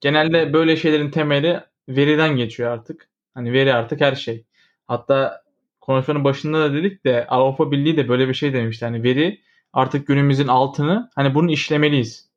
Genelde 0.00 0.52
böyle 0.52 0.76
şeylerin 0.76 1.10
temeli 1.10 1.60
veriden 1.88 2.36
geçiyor 2.36 2.70
artık. 2.70 3.08
Hani 3.34 3.52
veri 3.52 3.74
artık 3.74 4.00
her 4.00 4.14
şey. 4.14 4.44
Hatta 4.86 5.42
konuşmanın 5.80 6.24
başında 6.24 6.60
da 6.60 6.74
dedik 6.74 7.04
de 7.04 7.26
Avrupa 7.26 7.70
Birliği 7.70 7.96
de 7.96 8.08
böyle 8.08 8.28
bir 8.28 8.34
şey 8.34 8.52
demişti. 8.52 8.84
Hani 8.84 9.02
veri 9.02 9.40
artık 9.72 10.06
günümüzün 10.06 10.48
altını 10.48 11.10
hani 11.14 11.34
bunu 11.34 11.50
işlemeliyiz 11.50 12.28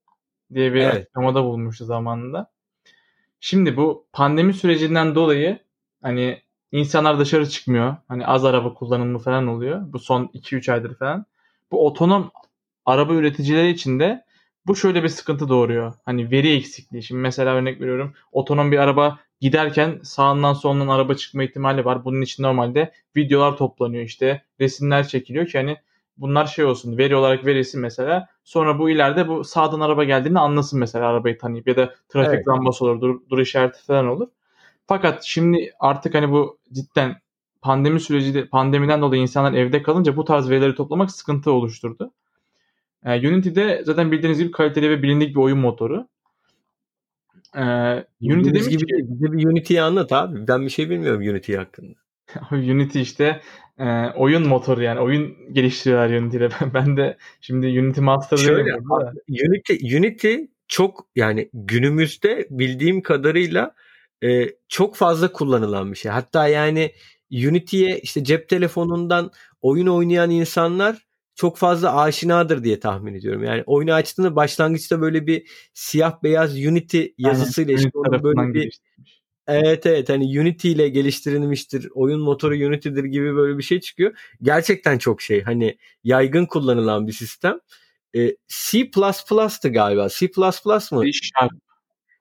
diye 0.54 0.74
bir 0.74 0.82
evet. 0.82 0.96
açıklamada 0.96 1.44
bulunmuştu 1.44 1.86
zamanında. 1.86 2.52
Şimdi 3.40 3.78
bu 3.78 4.08
pandemi 4.14 4.54
sürecinden 4.54 5.16
dolayı 5.16 5.60
hani 6.02 6.42
insanlar 6.72 7.20
dışarı 7.20 7.50
çıkmıyor. 7.50 7.96
Hani 8.08 8.28
az 8.28 8.46
araba 8.46 8.74
kullanımı 8.74 9.20
falan 9.20 9.48
oluyor. 9.48 9.82
Bu 9.94 10.00
son 10.00 10.30
2-3 10.34 10.70
aydır 10.70 10.96
falan. 10.96 11.26
bu 11.72 11.86
otonom 11.88 12.32
araba 12.86 13.14
üreticileri 13.14 13.70
için 13.70 14.00
de 14.00 14.26
bu 14.68 14.76
şöyle 14.76 15.04
bir 15.04 15.10
sıkıntı 15.10 15.50
doğuruyor. 15.50 15.94
Hani 16.06 16.32
veri 16.32 16.56
eksikliği. 16.56 17.04
Şimdi 17.04 17.22
mesela 17.22 17.56
örnek 17.56 17.82
veriyorum. 17.82 18.14
Otonom 18.32 18.72
bir 18.72 18.78
araba 18.78 19.20
giderken 19.42 20.00
sağından 20.04 20.54
solundan 20.54 20.88
araba 20.88 21.16
çıkma 21.16 21.44
ihtimali 21.44 21.86
var. 21.86 22.06
Bunun 22.06 22.22
için 22.22 22.44
normalde 22.44 22.94
videolar 23.16 23.58
toplanıyor 23.58 24.04
işte. 24.04 24.44
Resimler 24.60 25.08
çekiliyor 25.08 25.48
ki 25.48 25.58
hani 25.58 25.78
bunlar 26.18 26.46
şey 26.46 26.66
olsun 26.66 26.98
veri 26.98 27.16
olarak 27.16 27.46
verilsin 27.46 27.82
mesela. 27.82 28.28
Sonra 28.44 28.80
bu 28.80 28.90
ileride 28.90 29.28
bu 29.28 29.44
sağdan 29.44 29.80
araba 29.80 30.04
geldiğini 30.04 30.40
anlasın 30.40 30.80
mesela 30.80 31.08
arabayı 31.08 31.38
tanıyıp 31.38 31.68
ya 31.68 31.76
da 31.76 31.96
trafik 32.10 32.34
Evet. 32.34 32.48
lambası 32.48 32.86
olur, 32.86 33.02
dur, 33.02 33.20
dur 33.30 33.40
işareti 33.40 33.86
falan 33.86 34.08
olur. 34.08 34.28
Fakat 34.88 35.24
şimdi 35.24 35.74
artık 35.80 36.14
hani 36.16 36.32
bu 36.32 36.60
cidden 36.74 37.16
pandemi 37.62 38.00
süreci 38.00 38.50
pandemiden 38.50 39.02
dolayı 39.02 39.22
insanlar 39.22 39.54
evde 39.54 39.84
kalınca 39.84 40.18
bu 40.18 40.26
tarz 40.26 40.50
verileri 40.50 40.76
toplamak 40.76 41.12
sıkıntı 41.12 41.52
oluşturdu. 41.52 42.12
Ee, 43.06 43.30
Unity'de 43.30 43.82
zaten 43.86 44.12
bildiğiniz 44.12 44.40
gibi 44.40 44.52
kaliteli 44.52 44.90
ve 44.90 45.04
bilindik 45.04 45.36
bir 45.36 45.42
oyun 45.42 45.58
motoru. 45.58 46.08
Ee, 47.56 48.06
Unity 48.22 48.50
demiş 48.50 48.70
gibi 48.70 48.86
ki. 48.86 48.96
Bize 48.98 49.32
bir 49.32 49.46
Unity'yi 49.46 49.82
anlat 49.82 50.12
abi. 50.12 50.48
Ben 50.48 50.62
bir 50.62 50.70
şey 50.70 50.90
bilmiyorum 50.90 51.22
Unity 51.22 51.56
hakkında. 51.56 51.94
Unity 52.52 53.02
işte 53.02 53.42
e, 53.80 54.08
oyun 54.16 54.48
motoru 54.48 54.84
yani 54.84 55.00
oyun 55.00 55.54
geliştiriyorlar 55.54 56.18
Unity 56.18 56.38
ile. 56.38 56.50
Ben 56.74 56.98
de 56.98 57.18
şimdi 57.42 57.82
Unity 57.82 58.02
Master 58.02 58.38
Şöyle 58.38 58.66
değilim 58.66 58.84
burada 58.90 59.06
da. 59.06 59.14
Unity, 59.30 59.98
Unity 59.98 60.36
çok 60.68 61.08
yani 61.16 61.50
günümüzde 61.54 62.48
bildiğim 62.50 63.02
kadarıyla 63.02 63.76
e, 64.24 64.50
çok 64.68 64.96
fazla 64.96 65.32
kullanılan 65.32 65.92
bir 65.92 65.98
şey. 65.98 66.12
Hatta 66.12 66.48
yani 66.48 66.92
Unity'ye 67.32 68.00
işte 68.00 68.24
cep 68.24 68.50
telefonundan 68.50 69.32
oyun 69.62 69.88
oynayan 69.88 70.30
insanlar 70.32 71.08
çok 71.36 71.58
fazla 71.58 71.96
aşinadır 72.02 72.64
diye 72.64 72.80
tahmin 72.80 73.14
ediyorum. 73.14 73.44
Yani 73.44 73.64
oyunu 73.66 73.94
açtığında 73.94 74.36
başlangıçta 74.36 75.02
böyle 75.02 75.28
bir 75.28 75.50
siyah 75.74 76.24
beyaz 76.24 76.56
Unity 76.56 77.04
yazısıyla 77.18 77.72
Aynen, 77.72 77.86
işte 77.86 77.98
onun 77.98 78.24
böyle 78.24 78.54
bir. 78.54 78.80
Evet 79.48 79.86
evet 79.86 80.10
hani 80.10 80.40
Unity 80.42 80.72
ile 80.72 80.90
geliştirilmiştir. 80.90 81.88
Oyun 81.94 82.22
motoru 82.22 82.54
Unity'dir 82.54 83.04
gibi 83.04 83.36
böyle 83.36 83.58
bir 83.58 83.64
şey 83.64 83.80
çıkıyor. 83.80 84.18
Gerçekten 84.42 84.98
çok 84.98 85.22
şey 85.22 85.44
hani 85.44 85.78
yaygın 86.04 86.46
kullanılan 86.46 87.08
bir 87.08 87.14
sistem. 87.14 87.60
Ee, 88.16 88.36
C++'tı 88.48 89.70
galiba. 89.70 90.10
C++ 90.10 90.26
mı? 90.92 91.06
C 91.06 91.12
Sharp. 91.12 91.67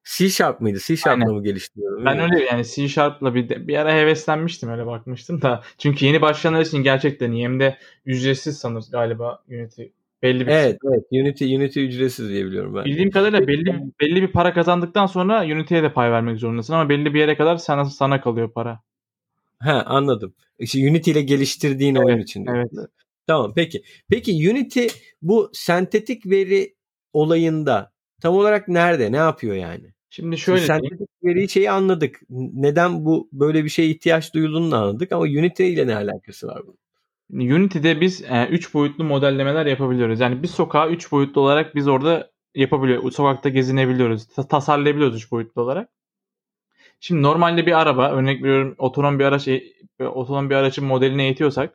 C 0.06 0.28
Sharp 0.28 0.60
mıydı? 0.60 0.78
C 0.86 0.96
Sharp'la 0.96 1.32
mı 1.32 1.42
geliştiriyorum? 1.42 2.04
Ben 2.04 2.18
öyle 2.20 2.44
yani 2.44 2.64
C 2.64 2.88
Sharp'la 2.88 3.34
bir, 3.34 3.48
de- 3.48 3.68
bir 3.68 3.76
ara 3.76 3.94
heveslenmiştim 3.94 4.68
öyle 4.68 4.86
bakmıştım 4.86 5.42
da. 5.42 5.62
Çünkü 5.78 6.06
yeni 6.06 6.20
başlayanlar 6.22 6.60
için 6.60 6.78
gerçekten 6.82 7.32
iyi. 7.32 7.44
Hem 7.44 7.60
de 7.60 7.76
ücretsiz 8.06 8.58
sanır 8.58 8.84
galiba 8.92 9.42
Unity. 9.50 9.82
Belli 10.22 10.46
bir 10.46 10.52
Evet 10.52 10.78
evet 10.84 11.04
Unity 11.12 11.56
Unity 11.56 11.84
ücretsiz 11.86 12.28
diye 12.28 12.46
biliyorum 12.46 12.74
ben. 12.74 12.84
Bildiğim 12.84 13.10
kadarıyla 13.10 13.46
belli 13.46 13.82
belli 14.00 14.22
bir 14.22 14.32
para 14.32 14.54
kazandıktan 14.54 15.06
sonra 15.06 15.42
Unity'ye 15.44 15.82
de 15.82 15.92
pay 15.92 16.10
vermek 16.10 16.38
zorundasın 16.38 16.74
ama 16.74 16.88
belli 16.88 17.14
bir 17.14 17.20
yere 17.20 17.36
kadar 17.36 17.56
sana 17.56 17.84
sana 17.84 18.20
kalıyor 18.20 18.52
para. 18.52 18.80
He 19.62 19.70
anladım. 19.70 20.34
İşte 20.58 20.90
Unity 20.90 21.10
ile 21.10 21.22
geliştirdiğin 21.22 21.94
oyun 21.94 22.16
Evet, 22.16 22.22
için. 22.22 22.46
evet. 22.46 22.70
Tamam 23.26 23.52
peki. 23.56 23.82
Peki 24.10 24.50
Unity 24.50 24.86
bu 25.22 25.50
sentetik 25.52 26.26
veri 26.26 26.74
olayında 27.12 27.92
tam 28.22 28.34
olarak 28.34 28.68
nerede? 28.68 29.12
Ne 29.12 29.16
yapıyor 29.16 29.54
yani? 29.56 29.95
Şimdi 30.10 30.26
Şimdi 30.26 30.38
şöyle 30.38 30.66
diyeyim. 30.66 30.82
sentetik 30.84 31.08
veri 31.24 31.48
şeyi 31.48 31.70
anladık. 31.70 32.20
Neden 32.30 33.04
bu 33.04 33.28
böyle 33.32 33.64
bir 33.64 33.68
şeye 33.68 33.88
ihtiyaç 33.88 34.34
duyulduğunu 34.34 34.70
da 34.72 34.78
anladık 34.78 35.12
ama 35.12 35.22
Unity 35.24 35.72
ile 35.72 35.86
ne 35.86 35.96
alakası 35.96 36.46
var 36.46 36.62
bunun? 36.66 36.78
Unity'de 37.54 38.00
biz 38.00 38.24
3 38.50 38.74
boyutlu 38.74 39.04
modellemeler 39.04 39.66
yapabiliyoruz. 39.66 40.20
Yani 40.20 40.42
bir 40.42 40.48
sokağı 40.48 40.90
3 40.90 41.12
boyutlu 41.12 41.40
olarak 41.40 41.74
biz 41.74 41.88
orada 41.88 42.30
yapabiliyoruz. 42.54 43.14
Sokakta 43.14 43.48
gezinebiliyoruz. 43.48 44.26
ta- 44.28 44.48
tasarlayabiliyoruz 44.48 45.16
3 45.16 45.30
boyutlu 45.32 45.62
olarak. 45.62 45.88
Şimdi 47.00 47.22
normalde 47.22 47.66
bir 47.66 47.80
araba, 47.80 48.10
örnek 48.12 48.42
veriyorum 48.42 48.74
otonom 48.78 49.18
bir 49.18 49.24
araç, 49.24 49.48
e, 49.48 49.62
otonom 50.04 50.50
bir 50.50 50.54
aracın 50.54 50.84
modelini 50.84 51.22
eğitiyorsak 51.22 51.74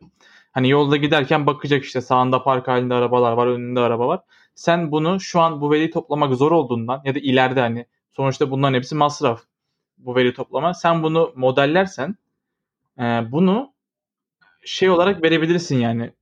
hani 0.51 0.69
yolda 0.69 0.97
giderken 0.97 1.47
bakacak 1.47 1.83
işte 1.83 2.01
sağında 2.01 2.43
park 2.43 2.67
halinde 2.67 2.93
arabalar 2.93 3.31
var, 3.33 3.47
önünde 3.47 3.79
araba 3.79 4.07
var. 4.07 4.19
Sen 4.55 4.91
bunu 4.91 5.19
şu 5.19 5.39
an 5.39 5.61
bu 5.61 5.71
veriyi 5.71 5.89
toplamak 5.91 6.35
zor 6.35 6.51
olduğundan 6.51 7.01
ya 7.05 7.15
da 7.15 7.19
ileride 7.19 7.59
hani 7.59 7.85
sonuçta 8.12 8.52
bunların 8.52 8.74
hepsi 8.74 8.95
masraf 8.95 9.43
bu 9.97 10.15
veri 10.15 10.34
toplama. 10.34 10.74
Sen 10.74 11.04
bunu 11.04 11.34
modellersen 11.36 12.15
e, 13.00 13.04
bunu 13.32 13.74
şey 14.65 14.89
olarak 14.89 15.24
verebilirsin 15.24 15.78
yani 15.78 16.13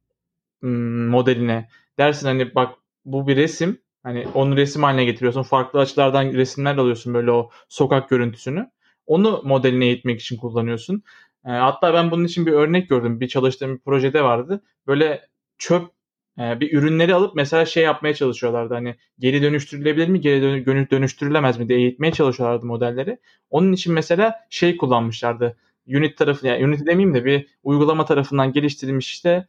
hmm, 0.62 1.08
modeline. 1.08 1.70
Dersin 1.98 2.28
hani 2.28 2.56
bak 2.56 2.76
bu 3.06 3.28
bir 3.28 3.36
resim. 3.36 3.82
Hani 4.04 4.28
onu 4.34 4.58
resim 4.58 4.84
haline 4.84 5.06
getiriyorsun. 5.06 5.44
Farklı 5.44 5.80
açılardan 5.80 6.34
resimler 6.34 6.78
alıyorsun 6.78 7.14
böyle 7.14 7.32
o 7.32 7.50
sokak 7.70 8.10
görüntüsünü. 8.10 8.72
Onu 9.06 9.42
modeline 9.46 9.86
eğitmek 9.86 10.22
için 10.22 10.38
kullanıyorsun. 10.38 11.04
E, 11.46 11.50
hatta 11.50 11.94
ben 11.94 12.12
bunun 12.12 12.26
için 12.26 12.46
bir 12.46 12.52
örnek 12.52 12.90
gördüm. 12.90 13.20
Bir 13.20 13.28
çalıştığım 13.28 13.76
bir 13.76 13.80
projede 13.80 14.24
vardı. 14.24 14.64
Böyle 14.88 15.28
çöp 15.58 15.92
bir 16.40 16.74
ürünleri 16.74 17.16
alıp 17.16 17.36
mesela 17.36 17.66
şey 17.66 17.84
yapmaya 17.84 18.14
çalışıyorlardı. 18.14 18.74
Hani 18.74 18.96
geri 19.20 19.42
dönüştürülebilir 19.42 20.08
mi, 20.08 20.22
geri 20.22 20.42
dönü- 20.42 20.66
dönü- 20.66 20.90
dönüştürülemez 20.92 21.60
mi 21.60 21.70
diye 21.70 21.80
eğitmeye 21.80 22.12
çalışıyorlardı 22.14 22.66
modelleri. 22.66 23.20
Onun 23.50 23.74
için 23.74 23.94
mesela 23.94 24.36
şey 24.50 24.78
kullanmışlardı. 24.78 25.58
Unit 25.88 26.18
tarafı 26.18 26.48
yani 26.48 26.66
Unity 26.66 26.86
demeyeyim 26.86 27.14
de 27.16 27.26
bir 27.26 27.48
uygulama 27.64 28.06
tarafından 28.06 28.52
geliştirilmiş 28.54 29.12
işte 29.12 29.48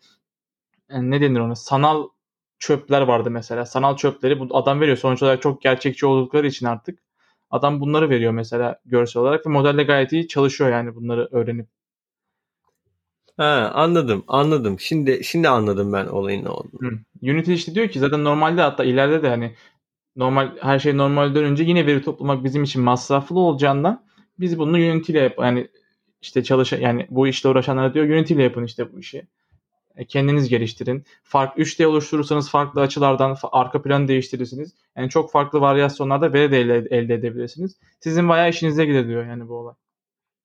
e, 0.91 1.03
ne 1.11 1.21
denir 1.21 1.41
ona 1.41 1.55
sanal 1.55 2.09
çöpler 2.59 3.01
vardı 3.03 3.31
mesela. 3.31 3.67
Sanal 3.67 3.97
çöpleri 3.97 4.41
bu 4.41 4.57
adam 4.57 4.81
veriyor. 4.81 4.97
Sonuç 4.97 5.23
olarak 5.23 5.43
çok 5.43 5.63
gerçekçi 5.63 6.07
oldukları 6.07 6.47
için 6.47 6.67
artık 6.67 6.99
adam 7.51 7.81
bunları 7.81 8.11
veriyor 8.11 8.33
mesela 8.33 8.81
görsel 8.85 9.23
olarak 9.23 9.47
ve 9.47 9.51
modelde 9.51 9.83
gayet 9.85 10.13
iyi 10.13 10.29
çalışıyor 10.29 10.71
yani 10.71 10.95
bunları 10.95 11.29
öğrenip. 11.33 11.69
Ha 13.37 13.73
anladım 13.75 14.25
anladım. 14.29 14.81
Şimdi 14.81 15.25
şimdi 15.25 15.49
anladım 15.49 15.93
ben 15.93 16.07
olayın 16.07 16.45
ne 16.45 16.49
olduğunu. 16.49 16.91
Hı. 16.91 16.99
Unity 17.23 17.55
işte 17.55 17.75
diyor 17.75 17.89
ki 17.89 17.99
zaten 17.99 18.25
normalde 18.25 18.61
hatta 18.61 18.85
ileride 18.85 19.23
de 19.23 19.29
hani 19.29 19.55
normal 20.17 20.57
her 20.61 20.79
şey 20.79 20.97
normal 20.97 21.35
dönünce 21.35 21.65
yine 21.65 21.87
veri 21.87 22.03
toplamak 22.03 22.45
bizim 22.45 22.63
için 22.63 22.83
masraflı 22.83 23.39
olacağından 23.39 24.05
biz 24.41 24.59
bunu 24.59 24.77
Unity 24.77 25.13
ile 25.13 25.21
yap 25.21 25.35
yani 25.41 25.69
işte 26.23 26.45
çalışan 26.45 26.81
yani 26.81 27.07
bu 27.11 27.29
işle 27.29 27.49
uğraşanlara 27.49 27.95
diyor 27.95 28.07
Unity 28.09 28.35
ile 28.35 28.43
yapın 28.43 28.65
işte 28.65 28.93
bu 28.93 29.01
işi. 29.01 29.27
E, 29.97 30.05
kendiniz 30.05 30.49
geliştirin. 30.49 31.05
Fark 31.23 31.59
3D 31.59 31.87
oluşturursanız 31.87 32.51
farklı 32.51 32.81
açılardan 32.81 33.37
arka 33.53 33.83
planı 33.83 34.09
değiştirirsiniz. 34.09 34.75
Yani 34.97 35.11
çok 35.11 35.33
farklı 35.33 35.61
varyasyonlarda 35.61 36.33
veri 36.33 36.53
de 36.53 36.61
elde, 36.61 36.97
elde 36.97 37.15
edebilirsiniz. 37.15 37.77
Sizin 38.01 38.29
bayağı 38.29 38.51
işinize 38.51 38.87
gider 38.87 39.09
diyor 39.09 39.27
yani 39.27 39.49
bu 39.49 39.55
olay. 39.55 39.75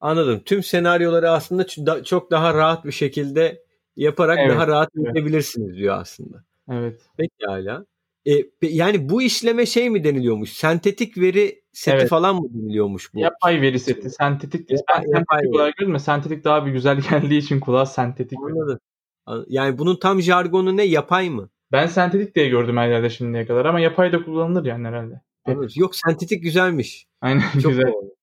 Anladım. 0.06 0.42
Tüm 0.46 0.64
senaryoları 0.64 1.30
aslında 1.32 1.66
çok 2.04 2.32
daha 2.32 2.54
rahat 2.54 2.86
bir 2.86 2.92
şekilde 2.92 3.64
yaparak 3.96 4.40
Evet, 4.42 4.52
daha 4.52 4.68
rahat 4.68 4.90
evet. 5.16 5.56
diyor 5.76 5.98
aslında. 6.00 6.44
Evet. 6.72 7.02
Pekala. 7.18 7.86
E, 8.26 8.32
pe- 8.40 8.70
yani 8.72 9.10
bu 9.10 9.22
işleme 9.22 9.66
şey 9.66 9.90
mi 9.90 10.04
deniliyormuş? 10.04 10.54
Sentetik 10.54 11.18
veri 11.18 11.62
seti 11.74 11.98
Evet. 11.98 12.10
falan 12.10 12.36
mı 12.36 12.48
deniliyormuş 12.54 13.14
bu? 13.14 13.20
Yapay 13.20 13.62
veri 13.62 13.80
seti. 13.80 14.10
Sentetik. 14.10 14.70
Yapay- 14.72 14.88
Ben 14.90 14.96
sentetik 14.96 15.16
yapay 15.20 15.40
veri. 15.44 15.50
olarak 15.50 15.76
görüyorum. 15.78 16.00
Sentetik 16.00 16.44
daha 16.44 16.66
bir 16.66 16.72
güzel 16.72 16.98
geldiği 17.10 17.38
için 17.38 17.60
kulağa 17.60 17.86
sentetik. 17.86 18.40
Anladım. 18.44 18.80
An- 19.26 19.46
Yani 19.50 19.78
bunun 19.78 19.96
tam 20.00 20.22
jargonu 20.22 20.78
ne? 20.78 20.84
Yapay 20.84 21.30
mı? 21.30 21.50
Ben 21.72 21.88
sentetik 21.88 22.36
diye 22.36 22.48
gördüm 22.50 22.78
her 22.78 22.90
yerde 22.90 23.10
şimdiye 23.10 23.46
kadar 23.46 23.66
ama 23.66 23.80
yapay 23.80 24.12
da 24.12 24.24
kullanılır 24.26 24.66
yani 24.66 24.88
herhalde. 24.88 25.22
Anladım. 25.46 25.70
Yok 25.76 25.96
sentetik 25.96 26.44
güzelmiş. 26.44 27.08
Aynen 27.22 27.42
Çok 27.62 27.72
güzel. 27.72 27.86
havalı. 27.86 28.16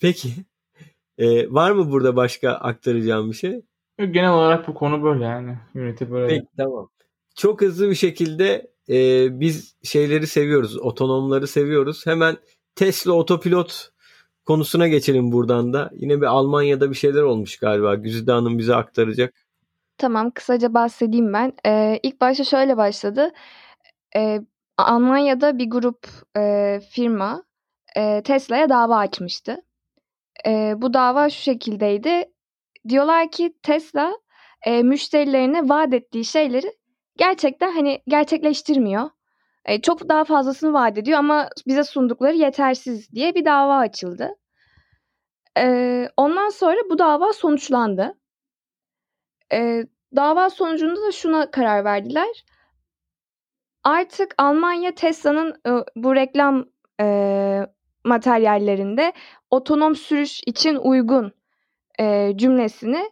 Peki. 0.00 0.28
E, 1.18 1.52
var 1.52 1.70
mı 1.70 1.90
burada 1.90 2.16
başka 2.16 2.50
aktaracağım 2.50 3.30
bir 3.30 3.36
şey? 3.36 3.52
Yok, 3.98 4.14
Genel 4.14 4.32
olarak 4.32 4.68
bu 4.68 4.74
konu 4.74 5.02
böyle 5.02 5.24
yani. 5.24 5.58
Unity 5.74 6.04
böyle. 6.10 6.28
Peki 6.28 6.46
tamam. 6.56 6.88
Çok 7.36 7.60
hızlı 7.60 7.90
bir 7.90 7.94
şekilde 7.94 8.70
e, 8.88 9.28
biz 9.40 9.76
şeyleri 9.82 10.26
seviyoruz. 10.26 10.78
Otonomları 10.78 11.46
seviyoruz. 11.46 12.06
Hemen 12.06 12.36
Tesla 12.74 13.12
otopilot 13.12 13.90
konusuna 14.46 14.88
geçelim 14.88 15.32
buradan 15.32 15.72
da. 15.72 15.90
Yine 15.92 16.20
bir 16.20 16.26
Almanya'da 16.26 16.90
bir 16.90 16.94
şeyler 16.94 17.22
olmuş 17.22 17.56
galiba. 17.56 17.94
Güzide 17.94 18.32
Hanım 18.32 18.58
bize 18.58 18.74
aktaracak. 18.74 19.34
Tamam, 19.98 20.30
kısaca 20.30 20.74
bahsedeyim 20.74 21.32
ben. 21.32 21.52
Ee, 21.66 22.00
ilk 22.02 22.20
başta 22.20 22.44
şöyle 22.44 22.76
başladı. 22.76 23.30
Ee, 24.16 24.40
Almanya'da 24.78 25.58
bir 25.58 25.70
grup 25.70 26.08
e, 26.36 26.80
firma 26.90 27.44
e, 27.96 28.22
Tesla'ya 28.22 28.68
dava 28.68 28.96
açmıştı. 28.96 29.56
E, 30.46 30.74
bu 30.76 30.94
dava 30.94 31.30
şu 31.30 31.42
şekildeydi. 31.42 32.24
Diyorlar 32.88 33.30
ki 33.30 33.54
Tesla 33.62 34.12
e, 34.66 34.82
müşterilerine 34.82 35.68
vaat 35.68 35.94
ettiği 35.94 36.24
şeyleri 36.24 36.72
gerçekten 37.16 37.72
hani 37.72 38.02
gerçekleştirmiyor. 38.08 39.10
E, 39.64 39.80
çok 39.80 40.08
daha 40.08 40.24
fazlasını 40.24 40.72
vaat 40.72 40.98
ediyor 40.98 41.18
ama 41.18 41.48
bize 41.66 41.84
sundukları 41.84 42.36
yetersiz 42.36 43.12
diye 43.12 43.34
bir 43.34 43.44
dava 43.44 43.76
açıldı. 43.76 44.30
E, 45.58 46.08
ondan 46.16 46.48
sonra 46.48 46.78
bu 46.90 46.98
dava 46.98 47.32
sonuçlandı. 47.32 48.14
E, 49.52 49.84
Dava 50.16 50.50
sonucunda 50.50 51.02
da 51.02 51.12
şuna 51.12 51.50
karar 51.50 51.84
verdiler. 51.84 52.44
Artık 53.84 54.34
Almanya 54.38 54.94
Tesla'nın 54.94 55.60
e, 55.66 55.70
bu 55.96 56.14
reklam 56.14 56.64
e, 57.00 57.66
materyallerinde 58.04 59.12
otonom 59.50 59.96
sürüş 59.96 60.40
için 60.46 60.76
uygun 60.76 61.32
e, 62.00 62.32
cümlesini 62.36 63.10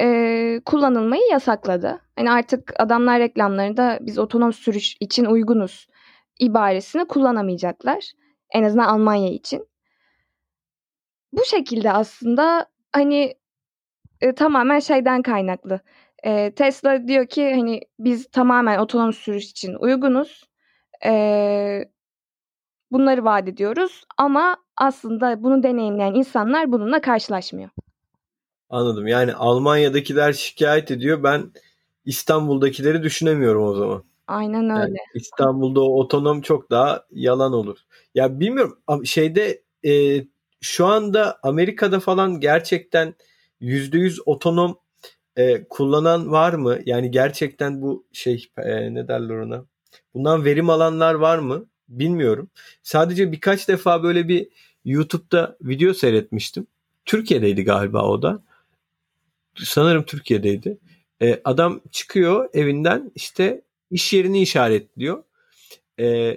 e, 0.00 0.60
kullanılmayı 0.64 1.22
yasakladı. 1.30 2.00
Hani 2.16 2.30
artık 2.30 2.72
adamlar 2.80 3.20
reklamlarında 3.20 3.98
biz 4.00 4.18
otonom 4.18 4.52
sürüş 4.52 4.96
için 5.00 5.24
uygunuz 5.24 5.88
ibaresini 6.40 7.04
kullanamayacaklar. 7.04 8.12
En 8.50 8.62
azından 8.62 8.88
Almanya 8.88 9.30
için. 9.30 9.68
Bu 11.32 11.44
şekilde 11.44 11.92
aslında 11.92 12.66
hani 12.92 13.34
e, 14.20 14.34
tamamen 14.34 14.78
şeyden 14.78 15.22
kaynaklı. 15.22 15.80
E, 16.24 16.54
Tesla 16.54 17.08
diyor 17.08 17.26
ki 17.26 17.54
hani 17.54 17.80
biz 17.98 18.30
tamamen 18.30 18.78
otonom 18.78 19.12
sürüş 19.12 19.50
için 19.50 19.74
uygunuz. 19.74 20.44
E, 21.04 21.84
bunları 22.92 23.24
vaat 23.24 23.48
ediyoruz 23.48 24.04
ama 24.18 24.56
aslında 24.76 25.42
bunu 25.42 25.62
deneyimleyen 25.62 26.14
insanlar 26.14 26.72
bununla 26.72 27.00
karşılaşmıyor. 27.00 27.70
Anladım. 28.70 29.06
Yani 29.06 29.34
Almanya'dakiler 29.34 30.32
şikayet 30.32 30.90
ediyor. 30.90 31.22
Ben 31.22 31.52
İstanbul'dakileri 32.04 33.02
düşünemiyorum 33.02 33.64
o 33.64 33.74
zaman. 33.74 34.04
Aynen 34.26 34.70
öyle. 34.70 34.80
Yani 34.80 34.96
İstanbul'da 35.14 35.80
o 35.80 35.98
otonom 36.00 36.40
çok 36.40 36.70
daha 36.70 37.04
yalan 37.10 37.52
olur. 37.52 37.78
Ya 38.14 38.40
bilmiyorum 38.40 38.78
şeyde 39.04 39.62
e, 39.86 40.24
şu 40.60 40.86
anda 40.86 41.38
Amerika'da 41.42 42.00
falan 42.00 42.40
gerçekten 42.40 43.14
%100 43.60 44.20
otonom 44.26 44.78
e, 45.36 45.64
kullanan 45.68 46.32
var 46.32 46.52
mı? 46.52 46.78
Yani 46.86 47.10
gerçekten 47.10 47.82
bu 47.82 48.06
şey 48.12 48.46
e, 48.58 48.94
ne 48.94 49.08
derler 49.08 49.34
ona? 49.34 49.64
Bundan 50.14 50.44
verim 50.44 50.70
alanlar 50.70 51.14
var 51.14 51.38
mı? 51.38 51.66
Bilmiyorum. 51.88 52.50
Sadece 52.82 53.32
birkaç 53.32 53.68
defa 53.68 54.02
böyle 54.02 54.28
bir 54.28 54.48
YouTube'da 54.84 55.56
video 55.62 55.94
seyretmiştim. 55.94 56.66
Türkiye'deydi 57.04 57.64
galiba 57.64 58.02
o 58.02 58.22
da. 58.22 58.42
Sanırım 59.54 60.02
Türkiye'deydi. 60.02 60.78
E, 61.22 61.40
adam 61.44 61.80
çıkıyor 61.90 62.48
evinden 62.52 63.12
işte 63.14 63.62
iş 63.90 64.12
yerini 64.12 64.42
işaretliyor. 64.42 65.24
E, 66.00 66.36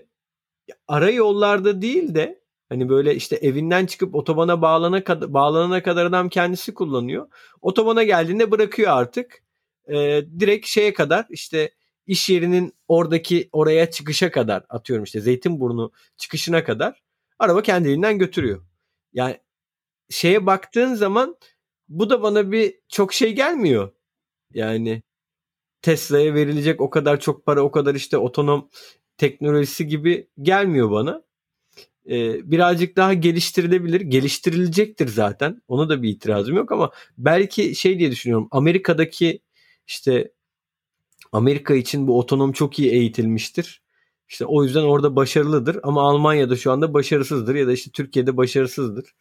ara 0.88 1.10
yollarda 1.10 1.82
değil 1.82 2.16
de 2.16 2.40
hani 2.70 2.90
böyle 2.90 3.16
işte 3.16 3.36
evinden 3.36 3.86
çıkıp 3.86 4.16
otobana 4.16 4.62
bağlana 4.62 5.04
kadar, 5.04 5.34
bağlanana 5.34 5.84
kadar 5.84 6.06
adam 6.06 6.30
kendisi 6.30 6.74
kullanıyor. 6.74 7.28
Otobana 7.62 8.04
geldiğinde 8.04 8.52
bırakıyor 8.52 8.92
artık. 8.92 9.44
E, 9.88 9.96
direkt 10.40 10.68
şeye 10.68 10.94
kadar 10.94 11.26
işte 11.30 11.72
iş 12.10 12.30
yerinin 12.30 12.74
oradaki 12.88 13.50
oraya 13.52 13.92
çıkışa 13.92 14.32
kadar 14.32 14.66
atıyorum 14.70 15.04
işte 15.04 15.22
Zeytinburnu 15.22 15.92
çıkışına 16.18 16.64
kadar 16.64 17.04
araba 17.40 17.62
kendiliğinden 17.62 18.20
götürüyor. 18.20 18.66
Yani 19.14 19.38
şeye 20.10 20.46
baktığın 20.46 20.94
zaman 20.94 21.36
bu 21.90 22.10
da 22.10 22.24
bana 22.24 22.52
bir 22.52 22.76
çok 22.90 23.14
şey 23.14 23.36
gelmiyor. 23.36 23.92
Yani 24.54 25.04
Tesla'ya 25.82 26.34
verilecek 26.34 26.82
o 26.82 26.90
kadar 26.90 27.20
çok 27.20 27.46
para, 27.46 27.62
o 27.62 27.72
kadar 27.72 27.96
işte 27.96 28.18
otonom 28.18 28.70
teknolojisi 29.18 29.88
gibi 29.88 30.30
gelmiyor 30.42 30.92
bana. 30.92 31.24
Ee, 32.10 32.52
birazcık 32.52 32.96
daha 32.96 33.14
geliştirilebilir. 33.14 34.02
Geliştirilecektir 34.02 35.08
zaten. 35.08 35.62
Ona 35.68 35.90
da 35.90 36.04
bir 36.04 36.10
itirazım 36.10 36.56
yok 36.56 36.72
ama 36.72 36.92
belki 37.18 37.76
şey 37.76 38.00
diye 38.00 38.12
düşünüyorum. 38.12 38.48
Amerika'daki 38.52 39.42
işte 39.88 40.32
Amerika 41.32 41.74
için 41.74 42.08
bu 42.08 42.20
otonom 42.20 42.52
çok 42.52 42.80
iyi 42.80 42.92
eğitilmiştir. 42.92 43.82
İşte 44.30 44.46
o 44.46 44.64
yüzden 44.64 44.84
orada 44.84 45.16
başarılıdır 45.16 45.80
ama 45.84 46.10
Almanya'da 46.10 46.56
şu 46.56 46.72
anda 46.72 46.94
başarısızdır 46.94 47.56
ya 47.56 47.68
da 47.68 47.72
işte 47.72 47.92
Türkiye'de 47.92 48.38
başarısızdır. 48.38 49.16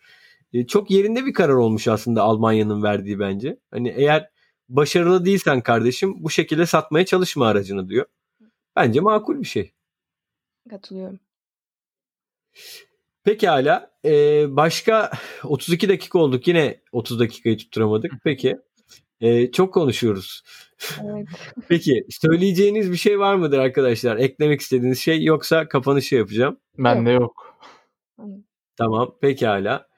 Ee, 0.53 0.66
çok 0.66 0.90
yerinde 0.90 1.27
bir 1.27 1.33
karar 1.33 1.55
olmuş 1.55 1.88
aslında 1.88 2.23
Almanya'nın 2.23 2.83
verdiği 2.83 3.18
bence. 3.18 3.59
Hani 3.71 3.88
eğer 3.97 4.31
başarılı 4.68 5.25
değilsen 5.25 5.61
kardeşim 5.61 6.25
bu 6.25 6.31
şekilde 6.31 6.66
satmaya 6.66 7.07
çalışma 7.07 7.47
aracını 7.47 7.88
diyor. 7.88 8.07
Bence 8.77 9.01
makul 9.01 9.40
bir 9.40 9.47
şey. 9.47 9.73
Katılıyorum. 10.71 11.21
Pekala. 13.25 13.90
Ee, 14.05 14.57
başka 14.57 15.11
32 15.44 15.88
dakika 15.88 16.18
olduk. 16.18 16.49
Yine 16.49 16.81
30 16.92 17.21
dakikayı 17.21 17.59
tutturamadık. 17.59 18.12
Peki. 18.25 18.59
Ee, 19.20 19.50
çok 19.50 19.74
konuşuyoruz. 19.74 20.42
Evet. 21.04 21.28
Peki 21.68 22.04
söyleyeceğiniz 22.11 22.92
bir 22.92 22.96
şey 22.96 23.18
var 23.18 23.35
mıdır 23.35 23.59
arkadaşlar? 23.59 24.16
Eklemek 24.16 24.61
istediğiniz 24.61 24.98
şey 24.98 25.24
yoksa 25.24 25.68
kapanışı 25.68 26.14
yapacağım. 26.14 26.57
Bende 26.78 27.11
yok. 27.11 27.59
Tamam 28.76 29.14
pekala. 29.20 29.88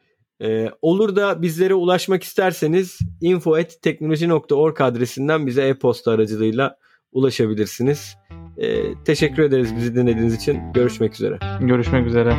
Ee, 0.43 0.71
olur 0.83 1.17
da 1.17 1.43
bizlere 1.43 1.75
ulaşmak 1.75 2.23
isterseniz 2.23 2.99
info.teknoloji.org 3.21 4.81
adresinden 4.81 5.47
bize 5.47 5.63
e-posta 5.63 6.11
aracılığıyla 6.13 6.77
ulaşabilirsiniz. 7.13 8.17
Ee, 8.57 8.83
teşekkür 9.05 9.43
ederiz 9.43 9.77
bizi 9.77 9.95
dinlediğiniz 9.95 10.35
için. 10.35 10.73
Görüşmek 10.73 11.15
üzere. 11.15 11.39
Görüşmek 11.61 12.07
üzere. 12.07 12.35